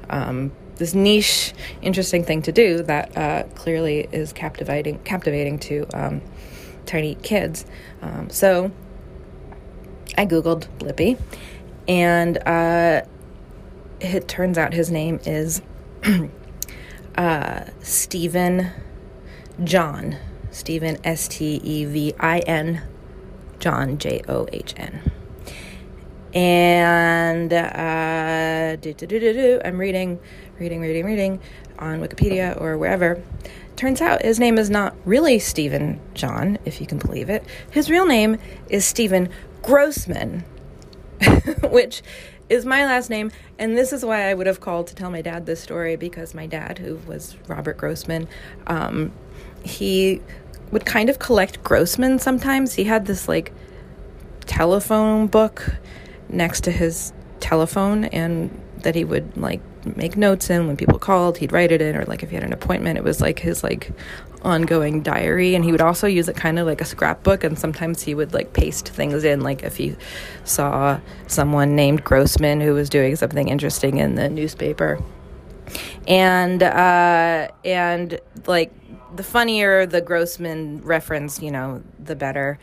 um, 0.09 0.51
this 0.75 0.93
niche, 0.93 1.53
interesting 1.81 2.23
thing 2.23 2.41
to 2.43 2.51
do 2.51 2.81
that 2.83 3.17
uh, 3.17 3.43
clearly 3.55 4.07
is 4.11 4.33
captivating, 4.33 4.99
captivating 4.99 5.59
to 5.59 5.85
um, 5.93 6.21
tiny 6.85 7.15
kids. 7.15 7.65
Um, 8.01 8.29
so 8.29 8.71
I 10.17 10.25
googled 10.25 10.67
Blippi, 10.79 11.19
and 11.87 12.37
uh, 12.47 13.01
it 13.99 14.27
turns 14.27 14.57
out 14.57 14.73
his 14.73 14.89
name 14.89 15.19
is 15.25 15.61
uh, 16.03 17.65
Stevin 17.81 18.71
John. 19.63 20.17
Stevin 20.51 20.99
S 21.03 21.27
T 21.27 21.61
E 21.63 21.85
V 21.85 22.13
I 22.19 22.39
N 22.39 22.81
John 23.59 23.97
J 23.97 24.21
O 24.27 24.47
H 24.51 24.73
N 24.77 25.08
and 26.33 27.51
uh, 27.51 28.77
I'm 28.77 29.77
reading, 29.77 30.19
reading, 30.59 30.81
reading, 30.81 31.05
reading 31.05 31.39
on 31.79 32.01
Wikipedia 32.01 32.59
or 32.59 32.77
wherever. 32.77 33.21
Turns 33.75 34.01
out 34.01 34.23
his 34.23 34.39
name 34.39 34.57
is 34.57 34.69
not 34.69 34.95
really 35.05 35.37
Stevin 35.37 35.99
John, 36.13 36.57
if 36.65 36.81
you 36.81 36.87
can 36.87 36.99
believe 36.99 37.29
it. 37.29 37.43
His 37.71 37.89
real 37.89 38.05
name 38.05 38.37
is 38.69 38.85
Stevin 38.85 39.31
Grossman, 39.61 40.43
which 41.69 42.03
is 42.49 42.65
my 42.65 42.85
last 42.85 43.09
name. 43.09 43.31
And 43.57 43.77
this 43.77 43.93
is 43.93 44.03
why 44.03 44.29
I 44.29 44.33
would 44.33 44.47
have 44.47 44.59
called 44.59 44.87
to 44.87 44.95
tell 44.95 45.09
my 45.09 45.21
dad 45.21 45.45
this 45.45 45.61
story 45.61 45.95
because 45.95 46.33
my 46.33 46.45
dad, 46.45 46.79
who 46.79 46.97
was 47.07 47.37
Robert 47.47 47.77
Grossman, 47.77 48.27
um, 48.67 49.11
he 49.63 50.21
would 50.71 50.85
kind 50.85 51.09
of 51.09 51.19
collect 51.19 51.63
Grossman 51.63 52.19
sometimes. 52.19 52.73
He 52.73 52.83
had 52.83 53.05
this 53.05 53.27
like 53.27 53.53
telephone 54.45 55.27
book 55.27 55.77
next 56.29 56.63
to 56.65 56.71
his 56.71 57.13
telephone 57.39 58.05
and 58.05 58.49
that 58.83 58.95
he 58.95 59.03
would 59.03 59.35
like 59.37 59.61
make 59.95 60.15
notes 60.17 60.49
in 60.49 60.67
when 60.67 60.77
people 60.77 60.99
called 60.99 61.37
he'd 61.37 61.51
write 61.51 61.71
it 61.71 61.81
in 61.81 61.95
or 61.95 62.05
like 62.05 62.21
if 62.23 62.29
he 62.29 62.35
had 62.35 62.43
an 62.43 62.53
appointment 62.53 62.97
it 62.97 63.03
was 63.03 63.21
like 63.21 63.39
his 63.39 63.63
like 63.63 63.91
ongoing 64.43 65.01
diary. 65.01 65.55
And 65.55 65.63
he 65.63 65.71
would 65.71 65.81
also 65.81 66.07
use 66.07 66.27
it 66.27 66.35
kind 66.35 66.59
of 66.59 66.67
like 66.67 66.81
a 66.81 66.85
scrapbook 66.85 67.43
and 67.43 67.57
sometimes 67.57 68.01
he 68.01 68.15
would 68.15 68.33
like 68.33 68.53
paste 68.53 68.89
things 68.89 69.23
in 69.23 69.41
like 69.41 69.63
if 69.63 69.77
he 69.77 69.95
saw 70.43 70.99
someone 71.27 71.75
named 71.75 72.03
grossman 72.03 72.61
who 72.61 72.73
was 72.73 72.89
doing 72.89 73.15
something 73.15 73.47
interesting 73.49 73.97
in 73.97 74.15
the 74.15 74.29
newspaper. 74.29 74.99
And 76.07 76.63
uh 76.63 77.49
and 77.63 78.19
like 78.45 78.73
the 79.15 79.23
funnier 79.23 79.85
the 79.85 80.01
grossman 80.01 80.81
reference 80.83 81.41
you 81.41 81.51
know 81.51 81.83
the 82.03 82.15
better. 82.15 82.59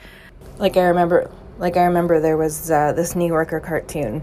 Like 0.58 0.76
i 0.76 0.84
remember 0.84 1.30
like 1.58 1.76
i 1.76 1.84
remember 1.84 2.20
there 2.20 2.36
was 2.36 2.70
uh, 2.70 2.92
this 2.92 3.14
new 3.14 3.26
yorker 3.26 3.60
cartoon 3.60 4.22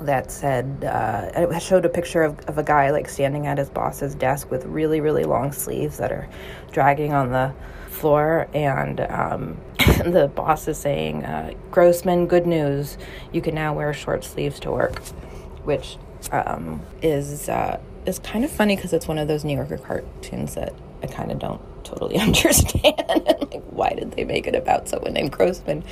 that 0.00 0.30
said 0.30 0.84
uh, 0.84 1.30
it 1.34 1.62
showed 1.62 1.84
a 1.84 1.88
picture 1.88 2.22
of, 2.22 2.38
of 2.40 2.58
a 2.58 2.62
guy 2.62 2.90
like 2.90 3.08
standing 3.08 3.46
at 3.46 3.58
his 3.58 3.70
boss's 3.70 4.14
desk 4.14 4.50
with 4.50 4.64
really 4.66 5.00
really 5.00 5.24
long 5.24 5.52
sleeves 5.52 5.96
that 5.98 6.10
are 6.10 6.28
dragging 6.72 7.12
on 7.12 7.30
the 7.30 7.54
floor. 7.88 8.48
And 8.52 9.00
um, 9.02 9.56
the 9.78 10.30
boss 10.34 10.66
is 10.66 10.76
saying 10.78 11.24
uh, 11.24 11.54
grossman 11.70 12.26
good 12.26 12.44
news. 12.44 12.98
You 13.32 13.40
can 13.40 13.54
now 13.54 13.72
wear 13.72 13.94
short 13.94 14.24
sleeves 14.24 14.58
to 14.60 14.72
work 14.72 15.00
which 15.64 15.96
um, 16.30 16.80
is 17.02 17.48
uh, 17.48 17.80
is 18.06 18.18
kind 18.18 18.44
of 18.44 18.50
funny 18.50 18.76
because 18.76 18.92
it's 18.92 19.08
one 19.08 19.18
of 19.18 19.28
those 19.28 19.44
new 19.44 19.54
yorker 19.54 19.78
cartoons 19.78 20.54
that 20.54 20.72
i 21.02 21.06
kind 21.06 21.30
of 21.30 21.38
don't 21.38 21.60
totally 21.84 22.16
understand. 22.20 23.02
like, 23.06 23.62
why 23.70 23.90
did 23.90 24.12
they 24.12 24.24
make 24.24 24.46
it 24.46 24.54
about 24.54 24.88
someone 24.88 25.12
named 25.12 25.32
Grossman? 25.32 25.84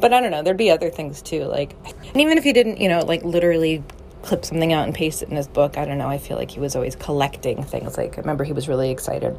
But 0.00 0.12
I 0.12 0.20
don't 0.20 0.30
know. 0.30 0.42
There'd 0.42 0.56
be 0.56 0.70
other 0.70 0.90
things 0.90 1.20
too. 1.20 1.44
Like, 1.44 1.74
and 1.84 2.20
even 2.20 2.38
if 2.38 2.44
he 2.44 2.52
didn't, 2.52 2.80
you 2.80 2.88
know, 2.88 3.00
like 3.00 3.22
literally 3.24 3.82
clip 4.22 4.44
something 4.44 4.72
out 4.72 4.84
and 4.84 4.94
paste 4.94 5.22
it 5.22 5.28
in 5.28 5.36
his 5.36 5.48
book, 5.48 5.76
I 5.76 5.84
don't 5.84 5.98
know. 5.98 6.08
I 6.08 6.18
feel 6.18 6.36
like 6.36 6.50
he 6.50 6.60
was 6.60 6.76
always 6.76 6.96
collecting 6.96 7.62
things. 7.62 7.96
Like, 7.96 8.16
I 8.16 8.20
remember 8.20 8.44
he 8.44 8.52
was 8.52 8.68
really 8.68 8.90
excited 8.90 9.38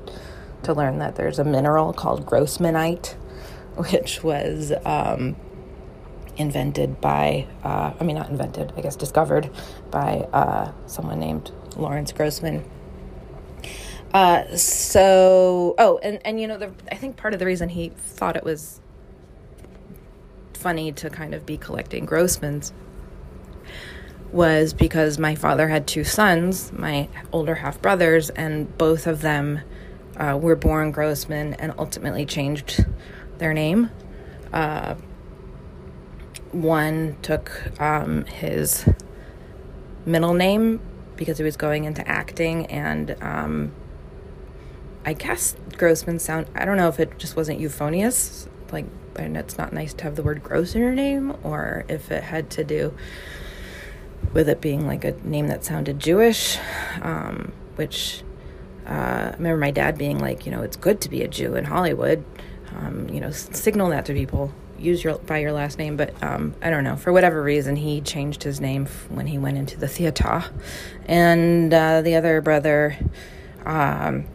to 0.63 0.73
learn 0.73 0.99
that 0.99 1.15
there's 1.15 1.39
a 1.39 1.43
mineral 1.43 1.93
called 1.93 2.25
Grossmanite, 2.25 3.13
which 3.91 4.23
was 4.23 4.71
um, 4.85 5.35
invented 6.37 7.01
by, 7.01 7.47
uh, 7.63 7.93
I 7.99 8.03
mean, 8.03 8.15
not 8.15 8.29
invented, 8.29 8.73
I 8.75 8.81
guess 8.81 8.95
discovered 8.95 9.49
by 9.89 10.27
uh, 10.33 10.71
someone 10.87 11.19
named 11.19 11.51
Lawrence 11.75 12.11
Grossman 12.11 12.63
uh, 14.13 14.55
so, 14.57 15.73
oh, 15.77 15.97
and, 16.03 16.19
and 16.25 16.39
you 16.39 16.47
know, 16.47 16.57
the, 16.57 16.71
I 16.91 16.95
think 16.95 17.15
part 17.15 17.33
of 17.33 17.39
the 17.39 17.45
reason 17.45 17.69
he 17.69 17.89
thought 17.89 18.35
it 18.35 18.43
was 18.43 18.81
funny 20.53 20.91
to 20.91 21.09
kind 21.09 21.33
of 21.33 21.45
be 21.45 21.57
collecting 21.57 22.05
Grossmans 22.05 22.73
was 24.31 24.73
because 24.73 25.17
my 25.17 25.35
father 25.35 25.69
had 25.69 25.87
two 25.87 26.03
sons, 26.03 26.71
my 26.73 27.07
older 27.31 27.55
half 27.55 27.81
brothers, 27.81 28.29
and 28.31 28.77
both 28.77 29.07
of 29.07 29.21
them 29.21 29.61
uh, 30.17 30.37
were 30.39 30.55
born 30.55 30.91
Grossman 30.91 31.53
and 31.55 31.73
ultimately 31.77 32.25
changed 32.25 32.85
their 33.37 33.53
name. 33.53 33.89
Uh, 34.51 34.95
one 36.51 37.15
took 37.21 37.79
um, 37.79 38.25
his 38.25 38.87
middle 40.05 40.33
name 40.33 40.81
because 41.21 41.37
he 41.37 41.43
was 41.43 41.55
going 41.55 41.83
into 41.83 42.05
acting, 42.07 42.65
and 42.65 43.15
um, 43.21 43.71
I 45.05 45.13
guess 45.13 45.55
Grossman 45.77 46.17
sound. 46.17 46.47
I 46.55 46.65
don't 46.65 46.77
know 46.77 46.87
if 46.87 46.99
it 46.99 47.19
just 47.19 47.35
wasn't 47.35 47.59
euphonious, 47.59 48.49
like, 48.71 48.87
and 49.17 49.37
it's 49.37 49.55
not 49.55 49.71
nice 49.71 49.93
to 49.93 50.03
have 50.05 50.15
the 50.15 50.23
word 50.23 50.41
gross 50.41 50.73
in 50.73 50.81
your 50.81 50.93
name, 50.93 51.37
or 51.43 51.85
if 51.87 52.09
it 52.09 52.23
had 52.23 52.49
to 52.51 52.63
do 52.63 52.95
with 54.33 54.49
it 54.49 54.61
being 54.61 54.87
like 54.87 55.05
a 55.05 55.11
name 55.23 55.47
that 55.47 55.63
sounded 55.63 55.99
Jewish, 55.99 56.57
um, 57.03 57.51
which 57.75 58.23
uh, 58.87 59.29
I 59.29 59.33
remember 59.33 59.57
my 59.57 59.69
dad 59.69 59.99
being 59.99 60.17
like, 60.17 60.47
you 60.47 60.51
know, 60.51 60.63
it's 60.63 60.75
good 60.75 61.01
to 61.01 61.09
be 61.09 61.21
a 61.21 61.27
Jew 61.27 61.53
in 61.53 61.65
Hollywood. 61.65 62.25
Um, 62.75 63.07
you 63.09 63.21
know, 63.21 63.29
signal 63.29 63.89
that 63.89 64.07
to 64.07 64.13
people. 64.13 64.51
Use 64.81 65.03
your 65.03 65.17
by 65.19 65.39
your 65.39 65.51
last 65.51 65.77
name, 65.77 65.95
but 65.95 66.21
um, 66.23 66.55
I 66.61 66.69
don't 66.69 66.83
know. 66.83 66.95
For 66.95 67.13
whatever 67.13 67.41
reason, 67.41 67.75
he 67.75 68.01
changed 68.01 68.43
his 68.43 68.59
name 68.59 68.87
when 69.09 69.27
he 69.27 69.37
went 69.37 69.57
into 69.57 69.77
the 69.77 69.87
theater, 69.87 70.43
and 71.05 71.73
uh, 71.73 72.01
the 72.01 72.15
other 72.15 72.41
brother. 72.41 72.97
Um, 73.65 74.25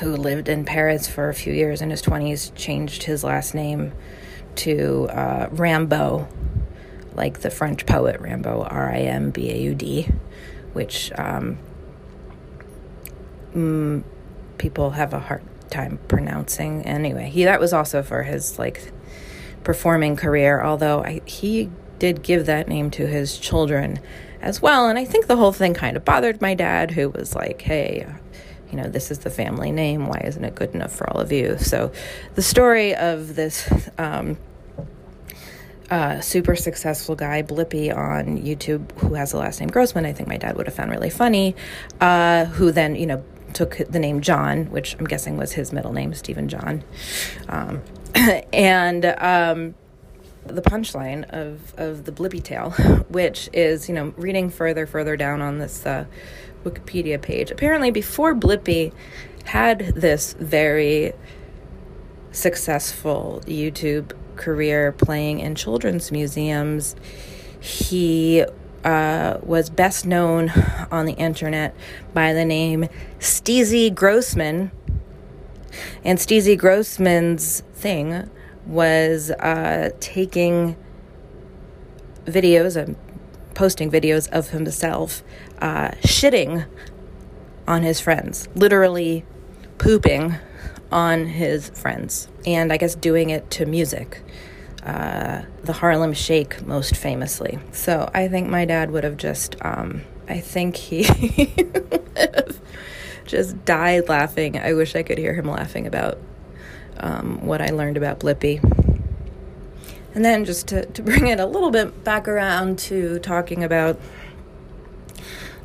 who 0.00 0.16
lived 0.16 0.48
in 0.48 0.64
Paris 0.64 1.06
for 1.06 1.28
a 1.28 1.34
few 1.34 1.52
years 1.52 1.82
in 1.82 1.90
his 1.90 2.02
20s, 2.02 2.54
changed 2.54 3.02
his 3.02 3.22
last 3.22 3.54
name 3.54 3.92
to 4.56 5.08
uh, 5.10 5.48
Rimbaud, 5.48 6.28
like 7.14 7.40
the 7.40 7.50
French 7.50 7.86
poet 7.86 8.20
Rimbaud, 8.20 8.66
R 8.70 8.90
I 8.90 9.00
M 9.00 9.30
B 9.30 9.50
A 9.50 9.56
U 9.58 9.74
D, 9.74 10.08
which 10.72 11.12
um, 11.16 11.58
mm, 13.54 14.02
people 14.58 14.90
have 14.90 15.12
a 15.12 15.20
hard 15.20 15.42
time 15.70 15.98
pronouncing. 16.08 16.82
Anyway, 16.82 17.28
he 17.28 17.44
that 17.44 17.60
was 17.60 17.72
also 17.72 18.02
for 18.02 18.22
his 18.22 18.58
like 18.58 18.92
performing 19.64 20.16
career, 20.16 20.62
although 20.62 21.02
I, 21.02 21.20
he 21.24 21.70
did 21.98 22.22
give 22.22 22.46
that 22.46 22.68
name 22.68 22.90
to 22.92 23.06
his 23.06 23.38
children 23.38 24.00
as 24.40 24.60
well. 24.60 24.88
And 24.88 24.98
I 24.98 25.04
think 25.04 25.26
the 25.26 25.36
whole 25.36 25.52
thing 25.52 25.74
kind 25.74 25.96
of 25.96 26.04
bothered 26.04 26.40
my 26.40 26.54
dad, 26.54 26.90
who 26.90 27.10
was 27.10 27.34
like, 27.34 27.62
hey, 27.62 28.06
you 28.70 28.76
know, 28.76 28.88
this 28.88 29.10
is 29.10 29.20
the 29.20 29.30
family 29.30 29.70
name. 29.70 30.06
Why 30.06 30.20
isn't 30.24 30.44
it 30.44 30.54
good 30.54 30.74
enough 30.74 30.92
for 30.92 31.08
all 31.10 31.20
of 31.20 31.30
you? 31.30 31.58
So, 31.58 31.92
the 32.34 32.42
story 32.42 32.94
of 32.94 33.36
this 33.36 33.70
um, 33.98 34.38
uh, 35.90 36.20
super 36.20 36.56
successful 36.56 37.14
guy, 37.14 37.42
Blippi, 37.42 37.94
on 37.94 38.38
YouTube, 38.38 38.90
who 38.98 39.14
has 39.14 39.32
the 39.32 39.36
last 39.36 39.60
name 39.60 39.68
Grossman, 39.68 40.06
I 40.06 40.12
think 40.12 40.28
my 40.28 40.38
dad 40.38 40.56
would 40.56 40.66
have 40.66 40.74
found 40.74 40.90
really 40.90 41.10
funny, 41.10 41.54
uh, 42.00 42.46
who 42.46 42.72
then, 42.72 42.96
you 42.96 43.06
know, 43.06 43.22
took 43.52 43.76
the 43.76 43.98
name 43.98 44.22
John, 44.22 44.70
which 44.70 44.96
I'm 44.98 45.06
guessing 45.06 45.36
was 45.36 45.52
his 45.52 45.70
middle 45.70 45.92
name, 45.92 46.12
Stevin 46.12 46.46
John. 46.46 46.82
Um, 47.48 47.82
and 48.52 49.04
um, 49.04 49.74
the 50.46 50.62
punchline 50.62 51.24
of, 51.30 51.74
of 51.78 52.04
the 52.04 52.12
Blippi 52.12 52.42
tale, 52.42 52.70
which 53.08 53.48
is, 53.52 53.88
you 53.88 53.94
know, 53.94 54.14
reading 54.16 54.50
further, 54.50 54.86
further 54.86 55.16
down 55.16 55.40
on 55.40 55.58
this. 55.58 55.86
Uh, 55.86 56.04
Wikipedia 56.64 57.20
page. 57.20 57.50
Apparently, 57.50 57.90
before 57.90 58.34
Blippi 58.34 58.92
had 59.44 59.80
this 59.94 60.34
very 60.34 61.12
successful 62.30 63.42
YouTube 63.46 64.12
career 64.36 64.92
playing 64.92 65.40
in 65.40 65.54
children's 65.54 66.10
museums, 66.10 66.96
he 67.60 68.44
uh, 68.84 69.38
was 69.42 69.70
best 69.70 70.06
known 70.06 70.50
on 70.90 71.06
the 71.06 71.12
internet 71.14 71.74
by 72.14 72.32
the 72.32 72.44
name 72.44 72.88
Steezy 73.18 73.94
Grossman. 73.94 74.70
And 76.04 76.18
Steezy 76.18 76.58
Grossman's 76.58 77.62
thing 77.82 78.30
was 78.64 79.30
uh, 79.32 79.90
taking 80.00 80.76
videos 82.24 82.76
and 82.76 82.96
posting 83.54 83.90
videos 83.90 84.30
of 84.30 84.50
himself 84.50 85.22
uh, 85.60 85.90
shitting 86.02 86.66
on 87.66 87.82
his 87.82 88.00
friends, 88.00 88.48
literally 88.54 89.24
pooping 89.78 90.36
on 90.90 91.26
his 91.26 91.70
friends, 91.70 92.28
and 92.46 92.72
I 92.72 92.76
guess 92.76 92.94
doing 92.94 93.30
it 93.30 93.50
to 93.52 93.66
music. 93.66 94.22
Uh, 94.84 95.42
the 95.62 95.74
Harlem 95.74 96.12
Shake, 96.12 96.66
most 96.66 96.96
famously. 96.96 97.60
So 97.70 98.10
I 98.12 98.26
think 98.26 98.48
my 98.48 98.64
dad 98.64 98.90
would 98.90 99.04
have 99.04 99.16
just, 99.16 99.54
um, 99.64 100.02
I 100.28 100.40
think 100.40 100.74
he 100.74 101.04
just 103.26 103.64
died 103.64 104.08
laughing. 104.08 104.58
I 104.58 104.72
wish 104.72 104.96
I 104.96 105.04
could 105.04 105.18
hear 105.18 105.34
him 105.34 105.46
laughing 105.46 105.86
about 105.86 106.18
um, 107.02 107.44
what 107.44 107.60
I 107.60 107.68
learned 107.68 107.96
about 107.96 108.20
Blippi. 108.20 108.62
And 110.14 110.24
then 110.24 110.44
just 110.44 110.68
to, 110.68 110.86
to 110.86 111.02
bring 111.02 111.26
it 111.26 111.40
a 111.40 111.46
little 111.46 111.70
bit 111.70 112.04
back 112.04 112.28
around 112.28 112.78
to 112.80 113.18
talking 113.18 113.64
about 113.64 113.98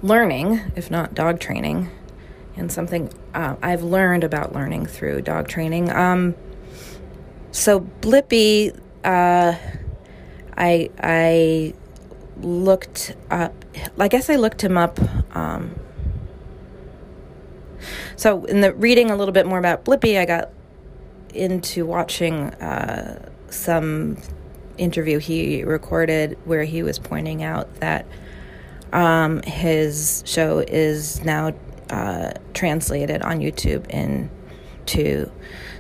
learning, 0.02 0.62
if 0.76 0.92
not 0.92 1.14
dog 1.14 1.40
training, 1.40 1.90
and 2.56 2.72
something 2.72 3.12
uh, 3.34 3.56
I've 3.62 3.84
learned 3.84 4.24
about 4.24 4.54
learning 4.54 4.88
through 4.88 5.22
dog 5.22 5.48
training. 5.48 5.92
Um, 5.92 6.36
so 7.52 7.82
Blippi, 8.02 8.78
uh, 9.04 9.56
I 10.58 10.90
I 11.00 11.74
looked 12.42 13.16
up. 13.30 13.54
I 14.00 14.08
guess 14.08 14.30
I 14.30 14.36
looked 14.36 14.64
him 14.64 14.78
up. 14.78 15.00
Um, 15.36 15.76
so 18.16 18.46
in 18.46 18.62
the 18.62 18.74
reading 18.74 19.12
a 19.12 19.16
little 19.16 19.32
bit 19.32 19.46
more 19.46 19.60
about 19.60 19.86
Blippi, 19.86 20.20
I 20.20 20.26
got 20.26 20.50
into 21.38 21.86
watching 21.86 22.54
uh, 22.56 23.30
some 23.50 24.18
interview 24.78 25.18
he 25.18 25.64
recorded 25.64 26.38
where 26.46 26.64
he 26.64 26.84
was 26.84 27.00
pointing 27.00 27.44
out 27.44 27.80
that 27.80 28.06
um, 28.94 29.42
his 29.44 30.24
show 30.26 30.60
is 30.60 31.24
now 31.24 31.54
uh, 31.90 32.32
translated 32.54 33.22
on 33.22 33.40
YouTube 33.40 33.88
into 33.90 35.32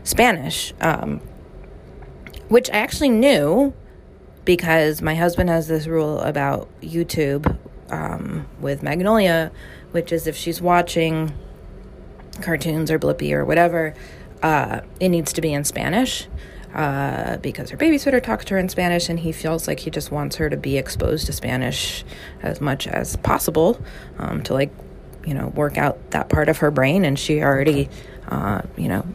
Spanish, 0.03 0.73
um, 0.81 1.21
which 2.47 2.69
I 2.69 2.77
actually 2.77 3.09
knew 3.09 3.73
because 4.45 5.01
my 5.01 5.15
husband 5.15 5.49
has 5.49 5.67
this 5.67 5.87
rule 5.87 6.21
about 6.21 6.69
YouTube 6.81 7.57
um, 7.89 8.47
with 8.59 8.83
Magnolia, 8.83 9.51
which 9.91 10.11
is 10.11 10.27
if 10.27 10.35
she's 10.35 10.61
watching 10.61 11.33
cartoons 12.41 12.91
or 12.91 12.99
Blippi 12.99 13.33
or 13.33 13.43
whatever, 13.43 13.93
uh, 14.41 14.81
it 14.99 15.09
needs 15.09 15.33
to 15.33 15.41
be 15.41 15.53
in 15.53 15.63
Spanish. 15.63 16.27
Uh, 16.73 17.37
because 17.37 17.71
her 17.71 17.77
babysitter 17.77 18.21
talks 18.21 18.45
to 18.45 18.53
her 18.53 18.59
in 18.59 18.69
Spanish, 18.69 19.09
and 19.09 19.19
he 19.19 19.31
feels 19.31 19.67
like 19.67 19.79
he 19.79 19.89
just 19.89 20.11
wants 20.11 20.35
her 20.35 20.47
to 20.49 20.57
be 20.57 20.77
exposed 20.77 21.25
to 21.25 21.33
Spanish 21.33 22.03
as 22.43 22.61
much 22.61 22.87
as 22.87 23.15
possible 23.15 23.81
um, 24.19 24.43
to 24.43 24.53
like, 24.53 24.71
you 25.25 25.33
know, 25.33 25.47
work 25.47 25.77
out 25.77 26.11
that 26.11 26.29
part 26.29 26.49
of 26.49 26.57
her 26.59 26.69
brain. 26.69 27.03
And 27.03 27.17
she 27.17 27.41
already, 27.41 27.89
uh, 28.27 28.61
you 28.77 28.89
know, 28.89 29.07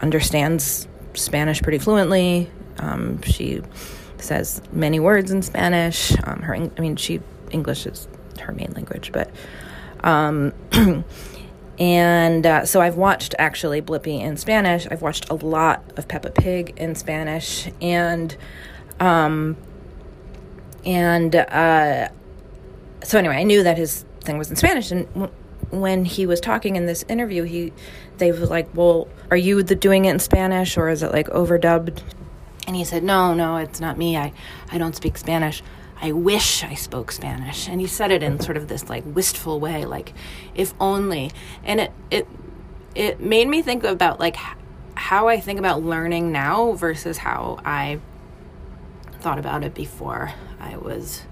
understands 0.00 0.86
Spanish 1.14 1.62
pretty 1.62 1.78
fluently. 1.78 2.50
Um, 2.78 3.22
she 3.22 3.62
says 4.18 4.60
many 4.72 5.00
words 5.00 5.30
in 5.30 5.40
Spanish. 5.42 6.12
Um, 6.24 6.42
her, 6.42 6.54
I 6.54 6.80
mean, 6.80 6.96
she 6.96 7.20
English 7.52 7.86
is 7.86 8.08
her 8.40 8.52
main 8.52 8.72
language, 8.74 9.12
but 9.12 9.30
um, 10.02 10.52
and 11.82 12.46
uh, 12.46 12.64
so 12.64 12.80
I've 12.80 12.94
watched 12.94 13.34
actually 13.40 13.82
Blippi 13.82 14.20
in 14.20 14.36
Spanish. 14.36 14.86
I've 14.88 15.02
watched 15.02 15.28
a 15.30 15.34
lot 15.34 15.82
of 15.96 16.06
Peppa 16.06 16.30
Pig 16.30 16.74
in 16.76 16.94
Spanish, 16.94 17.68
and 17.80 18.36
um, 19.00 19.56
and 20.84 21.34
uh, 21.34 22.08
so 23.02 23.18
anyway, 23.18 23.34
I 23.34 23.42
knew 23.42 23.64
that 23.64 23.78
his 23.78 24.04
thing 24.20 24.38
was 24.38 24.48
in 24.48 24.54
Spanish, 24.54 24.92
and 24.92 25.12
w- 25.14 25.32
when 25.70 26.04
he 26.04 26.24
was 26.24 26.40
talking 26.40 26.76
in 26.76 26.86
this 26.86 27.04
interview, 27.08 27.42
he 27.42 27.72
they 28.18 28.30
were 28.30 28.46
like, 28.46 28.68
"Well, 28.76 29.08
are 29.32 29.36
you 29.36 29.64
the 29.64 29.74
doing 29.74 30.04
it 30.04 30.10
in 30.10 30.20
Spanish, 30.20 30.76
or 30.76 30.88
is 30.88 31.02
it 31.02 31.10
like 31.10 31.26
overdubbed?" 31.30 32.00
And 32.68 32.76
he 32.76 32.84
said, 32.84 33.02
"No, 33.02 33.34
no, 33.34 33.56
it's 33.56 33.80
not 33.80 33.98
me. 33.98 34.16
I 34.16 34.32
I 34.70 34.78
don't 34.78 34.94
speak 34.94 35.18
Spanish." 35.18 35.64
I 36.02 36.10
wish 36.10 36.64
I 36.64 36.74
spoke 36.74 37.12
Spanish. 37.12 37.68
And 37.68 37.80
he 37.80 37.86
said 37.86 38.10
it 38.10 38.24
in 38.24 38.40
sort 38.40 38.56
of 38.56 38.66
this 38.66 38.88
like 38.88 39.04
wistful 39.06 39.60
way, 39.60 39.84
like 39.84 40.12
if 40.54 40.74
only. 40.80 41.30
And 41.64 41.80
it 41.80 41.92
it 42.10 42.26
it 42.94 43.20
made 43.20 43.46
me 43.46 43.62
think 43.62 43.84
about 43.84 44.18
like 44.18 44.36
how 44.94 45.28
I 45.28 45.38
think 45.38 45.60
about 45.60 45.82
learning 45.82 46.32
now 46.32 46.72
versus 46.72 47.18
how 47.18 47.60
I 47.64 48.00
thought 49.20 49.38
about 49.38 49.62
it 49.62 49.74
before 49.74 50.32
I 50.58 50.76
was 50.76 51.22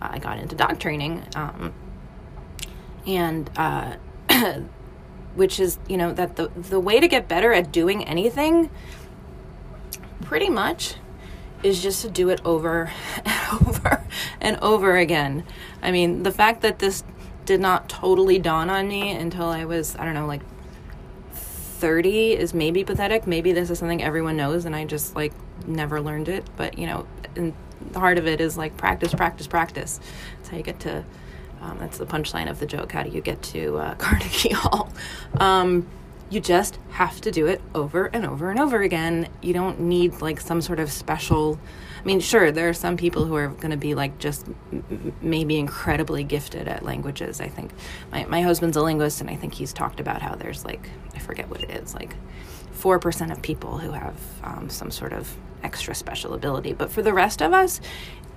I 0.00 0.18
got 0.18 0.38
into 0.38 0.54
dog 0.56 0.78
training. 0.78 1.24
Um, 1.34 1.72
and 3.06 3.50
uh, 3.56 3.96
which 5.34 5.58
is 5.58 5.78
you 5.88 5.96
know 5.96 6.12
that 6.12 6.36
the 6.36 6.48
the 6.48 6.78
way 6.78 7.00
to 7.00 7.08
get 7.08 7.28
better 7.28 7.54
at 7.54 7.72
doing 7.72 8.04
anything 8.04 8.68
pretty 10.20 10.50
much 10.50 10.96
is 11.62 11.82
just 11.82 12.02
to 12.02 12.10
do 12.10 12.28
it 12.28 12.40
over 12.44 12.90
and 13.24 13.68
over 13.68 14.04
and 14.40 14.56
over 14.60 14.96
again. 14.96 15.44
I 15.82 15.92
mean, 15.92 16.22
the 16.22 16.32
fact 16.32 16.62
that 16.62 16.78
this 16.78 17.04
did 17.44 17.60
not 17.60 17.88
totally 17.88 18.38
dawn 18.38 18.70
on 18.70 18.88
me 18.88 19.10
until 19.10 19.46
I 19.46 19.64
was, 19.64 19.96
I 19.96 20.04
don't 20.04 20.14
know, 20.14 20.26
like 20.26 20.42
30 21.32 22.32
is 22.32 22.54
maybe 22.54 22.84
pathetic. 22.84 23.26
Maybe 23.26 23.52
this 23.52 23.70
is 23.70 23.78
something 23.78 24.02
everyone 24.02 24.36
knows 24.36 24.64
and 24.64 24.74
I 24.76 24.84
just 24.84 25.16
like 25.16 25.32
never 25.66 26.00
learned 26.00 26.28
it. 26.28 26.48
But, 26.56 26.78
you 26.78 26.86
know, 26.86 27.06
and 27.34 27.54
the 27.90 27.98
heart 27.98 28.18
of 28.18 28.26
it 28.26 28.40
is 28.40 28.56
like 28.56 28.76
practice, 28.76 29.12
practice, 29.14 29.46
practice. 29.46 30.00
That's 30.36 30.50
how 30.50 30.56
you 30.56 30.62
get 30.62 30.80
to, 30.80 31.04
um, 31.60 31.78
that's 31.78 31.98
the 31.98 32.06
punchline 32.06 32.48
of 32.48 32.60
the 32.60 32.66
joke. 32.66 32.92
How 32.92 33.02
do 33.02 33.10
you 33.10 33.20
get 33.20 33.42
to 33.42 33.78
uh, 33.78 33.94
Carnegie 33.98 34.52
Hall? 34.52 34.92
Um, 35.38 35.88
you 36.32 36.40
just 36.40 36.78
have 36.92 37.20
to 37.20 37.30
do 37.30 37.46
it 37.46 37.60
over 37.74 38.06
and 38.06 38.24
over 38.24 38.50
and 38.50 38.58
over 38.58 38.80
again. 38.80 39.28
You 39.42 39.52
don't 39.52 39.80
need 39.80 40.22
like 40.22 40.40
some 40.40 40.62
sort 40.62 40.80
of 40.80 40.90
special. 40.90 41.58
I 42.00 42.04
mean, 42.04 42.20
sure, 42.20 42.50
there 42.50 42.70
are 42.70 42.74
some 42.74 42.96
people 42.96 43.26
who 43.26 43.34
are 43.34 43.48
going 43.48 43.70
to 43.70 43.76
be 43.76 43.94
like 43.94 44.18
just 44.18 44.46
m- 44.72 45.14
maybe 45.20 45.58
incredibly 45.58 46.24
gifted 46.24 46.68
at 46.68 46.84
languages. 46.84 47.40
I 47.40 47.48
think 47.48 47.72
my, 48.10 48.24
my 48.24 48.40
husband's 48.40 48.78
a 48.78 48.82
linguist, 48.82 49.20
and 49.20 49.28
I 49.28 49.36
think 49.36 49.52
he's 49.52 49.74
talked 49.74 50.00
about 50.00 50.22
how 50.22 50.34
there's 50.34 50.64
like, 50.64 50.88
I 51.14 51.18
forget 51.18 51.50
what 51.50 51.62
it 51.62 51.70
is, 51.70 51.94
like 51.94 52.16
4% 52.78 53.30
of 53.30 53.42
people 53.42 53.76
who 53.76 53.92
have 53.92 54.16
um, 54.42 54.70
some 54.70 54.90
sort 54.90 55.12
of 55.12 55.36
extra 55.62 55.94
special 55.94 56.32
ability. 56.32 56.72
But 56.72 56.90
for 56.90 57.02
the 57.02 57.12
rest 57.12 57.42
of 57.42 57.52
us, 57.52 57.78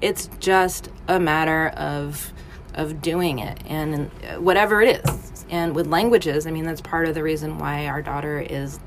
it's 0.02 0.30
just 0.40 0.90
a 1.08 1.20
matter 1.20 1.70
of 1.70 2.34
of 2.76 3.02
doing 3.02 3.40
it 3.40 3.60
and 3.66 4.10
whatever 4.38 4.82
it 4.82 5.06
is. 5.06 5.46
And 5.50 5.76
with 5.76 5.88
languages, 5.88 6.48
I 6.48 6.52
mean, 6.52 6.66
that's 6.66 6.82
part 6.82 7.08
of 7.08 7.16
the 7.16 7.24
reason 7.24 7.58
why 7.58 7.88
our 7.88 8.02
daughter 8.02 8.40
is 8.40 8.80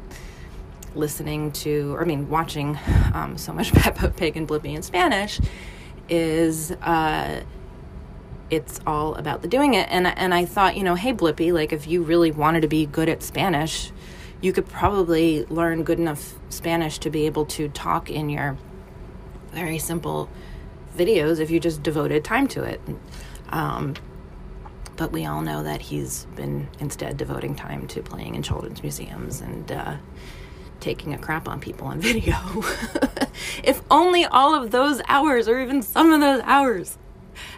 listening 0.94 1.52
to, 1.52 1.94
or 1.94 2.02
I 2.02 2.04
mean, 2.04 2.28
watching 2.28 2.78
um, 3.14 3.36
so 3.36 3.52
much 3.52 3.72
Peppa 3.74 4.10
Pig 4.10 4.36
and 4.36 4.46
Blippi 4.46 4.74
in 4.74 4.82
Spanish 4.82 5.40
is 6.08 6.72
uh, 6.72 7.42
it's 8.50 8.80
all 8.86 9.14
about 9.14 9.42
the 9.42 9.48
doing 9.48 9.74
it. 9.74 9.88
And, 9.90 10.06
and 10.06 10.34
I 10.34 10.44
thought, 10.44 10.76
you 10.76 10.82
know, 10.82 10.94
hey, 10.94 11.12
Blippi, 11.12 11.52
like 11.52 11.72
if 11.72 11.86
you 11.86 12.02
really 12.02 12.30
wanted 12.30 12.62
to 12.62 12.68
be 12.68 12.86
good 12.86 13.08
at 13.08 13.22
Spanish, 13.22 13.92
you 14.40 14.52
could 14.52 14.66
probably 14.66 15.44
learn 15.46 15.82
good 15.82 15.98
enough 15.98 16.34
Spanish 16.48 16.98
to 17.00 17.10
be 17.10 17.26
able 17.26 17.44
to 17.46 17.68
talk 17.68 18.10
in 18.10 18.28
your 18.30 18.56
very 19.52 19.78
simple 19.78 20.28
videos 20.96 21.40
if 21.40 21.50
you 21.50 21.60
just 21.60 21.82
devoted 21.82 22.24
time 22.24 22.46
to 22.48 22.62
it. 22.62 22.80
Um, 23.50 23.94
but 24.96 25.12
we 25.12 25.26
all 25.26 25.42
know 25.42 25.62
that 25.62 25.80
he's 25.80 26.26
been 26.34 26.68
instead 26.80 27.16
devoting 27.16 27.54
time 27.54 27.86
to 27.88 28.02
playing 28.02 28.34
in 28.34 28.42
children's 28.42 28.82
museums 28.82 29.40
and 29.40 29.70
uh, 29.70 29.96
taking 30.80 31.14
a 31.14 31.18
crap 31.18 31.48
on 31.48 31.60
people 31.60 31.86
on 31.86 32.00
video. 32.02 32.34
if 33.62 33.80
only 33.90 34.24
all 34.24 34.54
of 34.54 34.70
those 34.70 35.00
hours, 35.06 35.48
or 35.48 35.60
even 35.60 35.82
some 35.82 36.12
of 36.12 36.20
those 36.20 36.42
hours, 36.44 36.98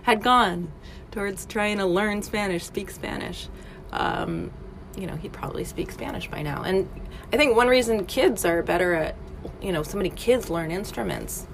had 0.03 0.23
gone 0.23 0.71
towards 1.11 1.47
trying 1.47 1.79
to 1.79 1.87
learn 1.87 2.23
Spanish, 2.23 2.65
speak 2.65 2.91
Spanish, 2.91 3.49
um, 3.93 4.51
you 4.97 5.07
know, 5.07 5.17
he'd 5.17 5.33
probably 5.33 5.65
speak 5.65 5.91
Spanish 5.91 6.29
by 6.29 6.43
now. 6.43 6.63
And 6.63 6.89
I 7.33 7.37
think 7.37 7.57
one 7.57 7.69
reason 7.69 8.05
kids 8.07 8.45
are 8.45 8.63
better 8.63 8.95
at, 8.95 9.17
you 9.63 9.73
know, 9.73 9.83
so 9.83 9.97
many 9.97 10.11
kids 10.11 10.51
learn 10.51 10.71
instruments 10.71 11.47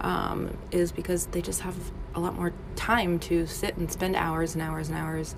um, 0.00 0.56
is 0.70 0.92
because 0.92 1.26
they 1.26 1.40
just 1.40 1.60
have 1.62 1.74
a 2.14 2.20
lot 2.20 2.34
more 2.34 2.52
time 2.76 3.18
to 3.20 3.46
sit 3.46 3.76
and 3.76 3.90
spend 3.90 4.16
hours 4.16 4.54
and 4.54 4.62
hours 4.62 4.88
and 4.88 4.98
hours 4.98 5.36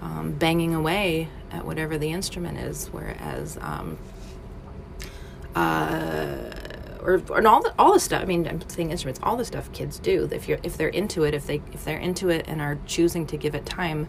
um, 0.00 0.32
banging 0.32 0.74
away 0.74 1.28
at 1.50 1.64
whatever 1.64 1.98
the 1.98 2.10
instrument 2.10 2.58
is, 2.58 2.88
whereas 2.88 3.58
um, 3.60 3.98
uh, 5.54 6.50
or, 7.02 7.22
or 7.28 7.46
all 7.46 7.62
the 7.62 7.74
all 7.78 7.92
the 7.92 8.00
stuff. 8.00 8.22
I 8.22 8.24
mean, 8.24 8.46
I'm 8.46 8.66
saying 8.68 8.90
instruments, 8.90 9.20
all 9.22 9.36
the 9.36 9.44
stuff 9.44 9.72
kids 9.72 9.98
do. 9.98 10.28
If 10.30 10.48
you're 10.48 10.58
if 10.62 10.76
they're 10.76 10.88
into 10.88 11.24
it, 11.24 11.34
if 11.34 11.46
they 11.46 11.62
if 11.72 11.84
they're 11.84 11.98
into 11.98 12.28
it 12.28 12.46
and 12.48 12.60
are 12.60 12.78
choosing 12.86 13.26
to 13.28 13.36
give 13.36 13.54
it 13.54 13.66
time, 13.66 14.08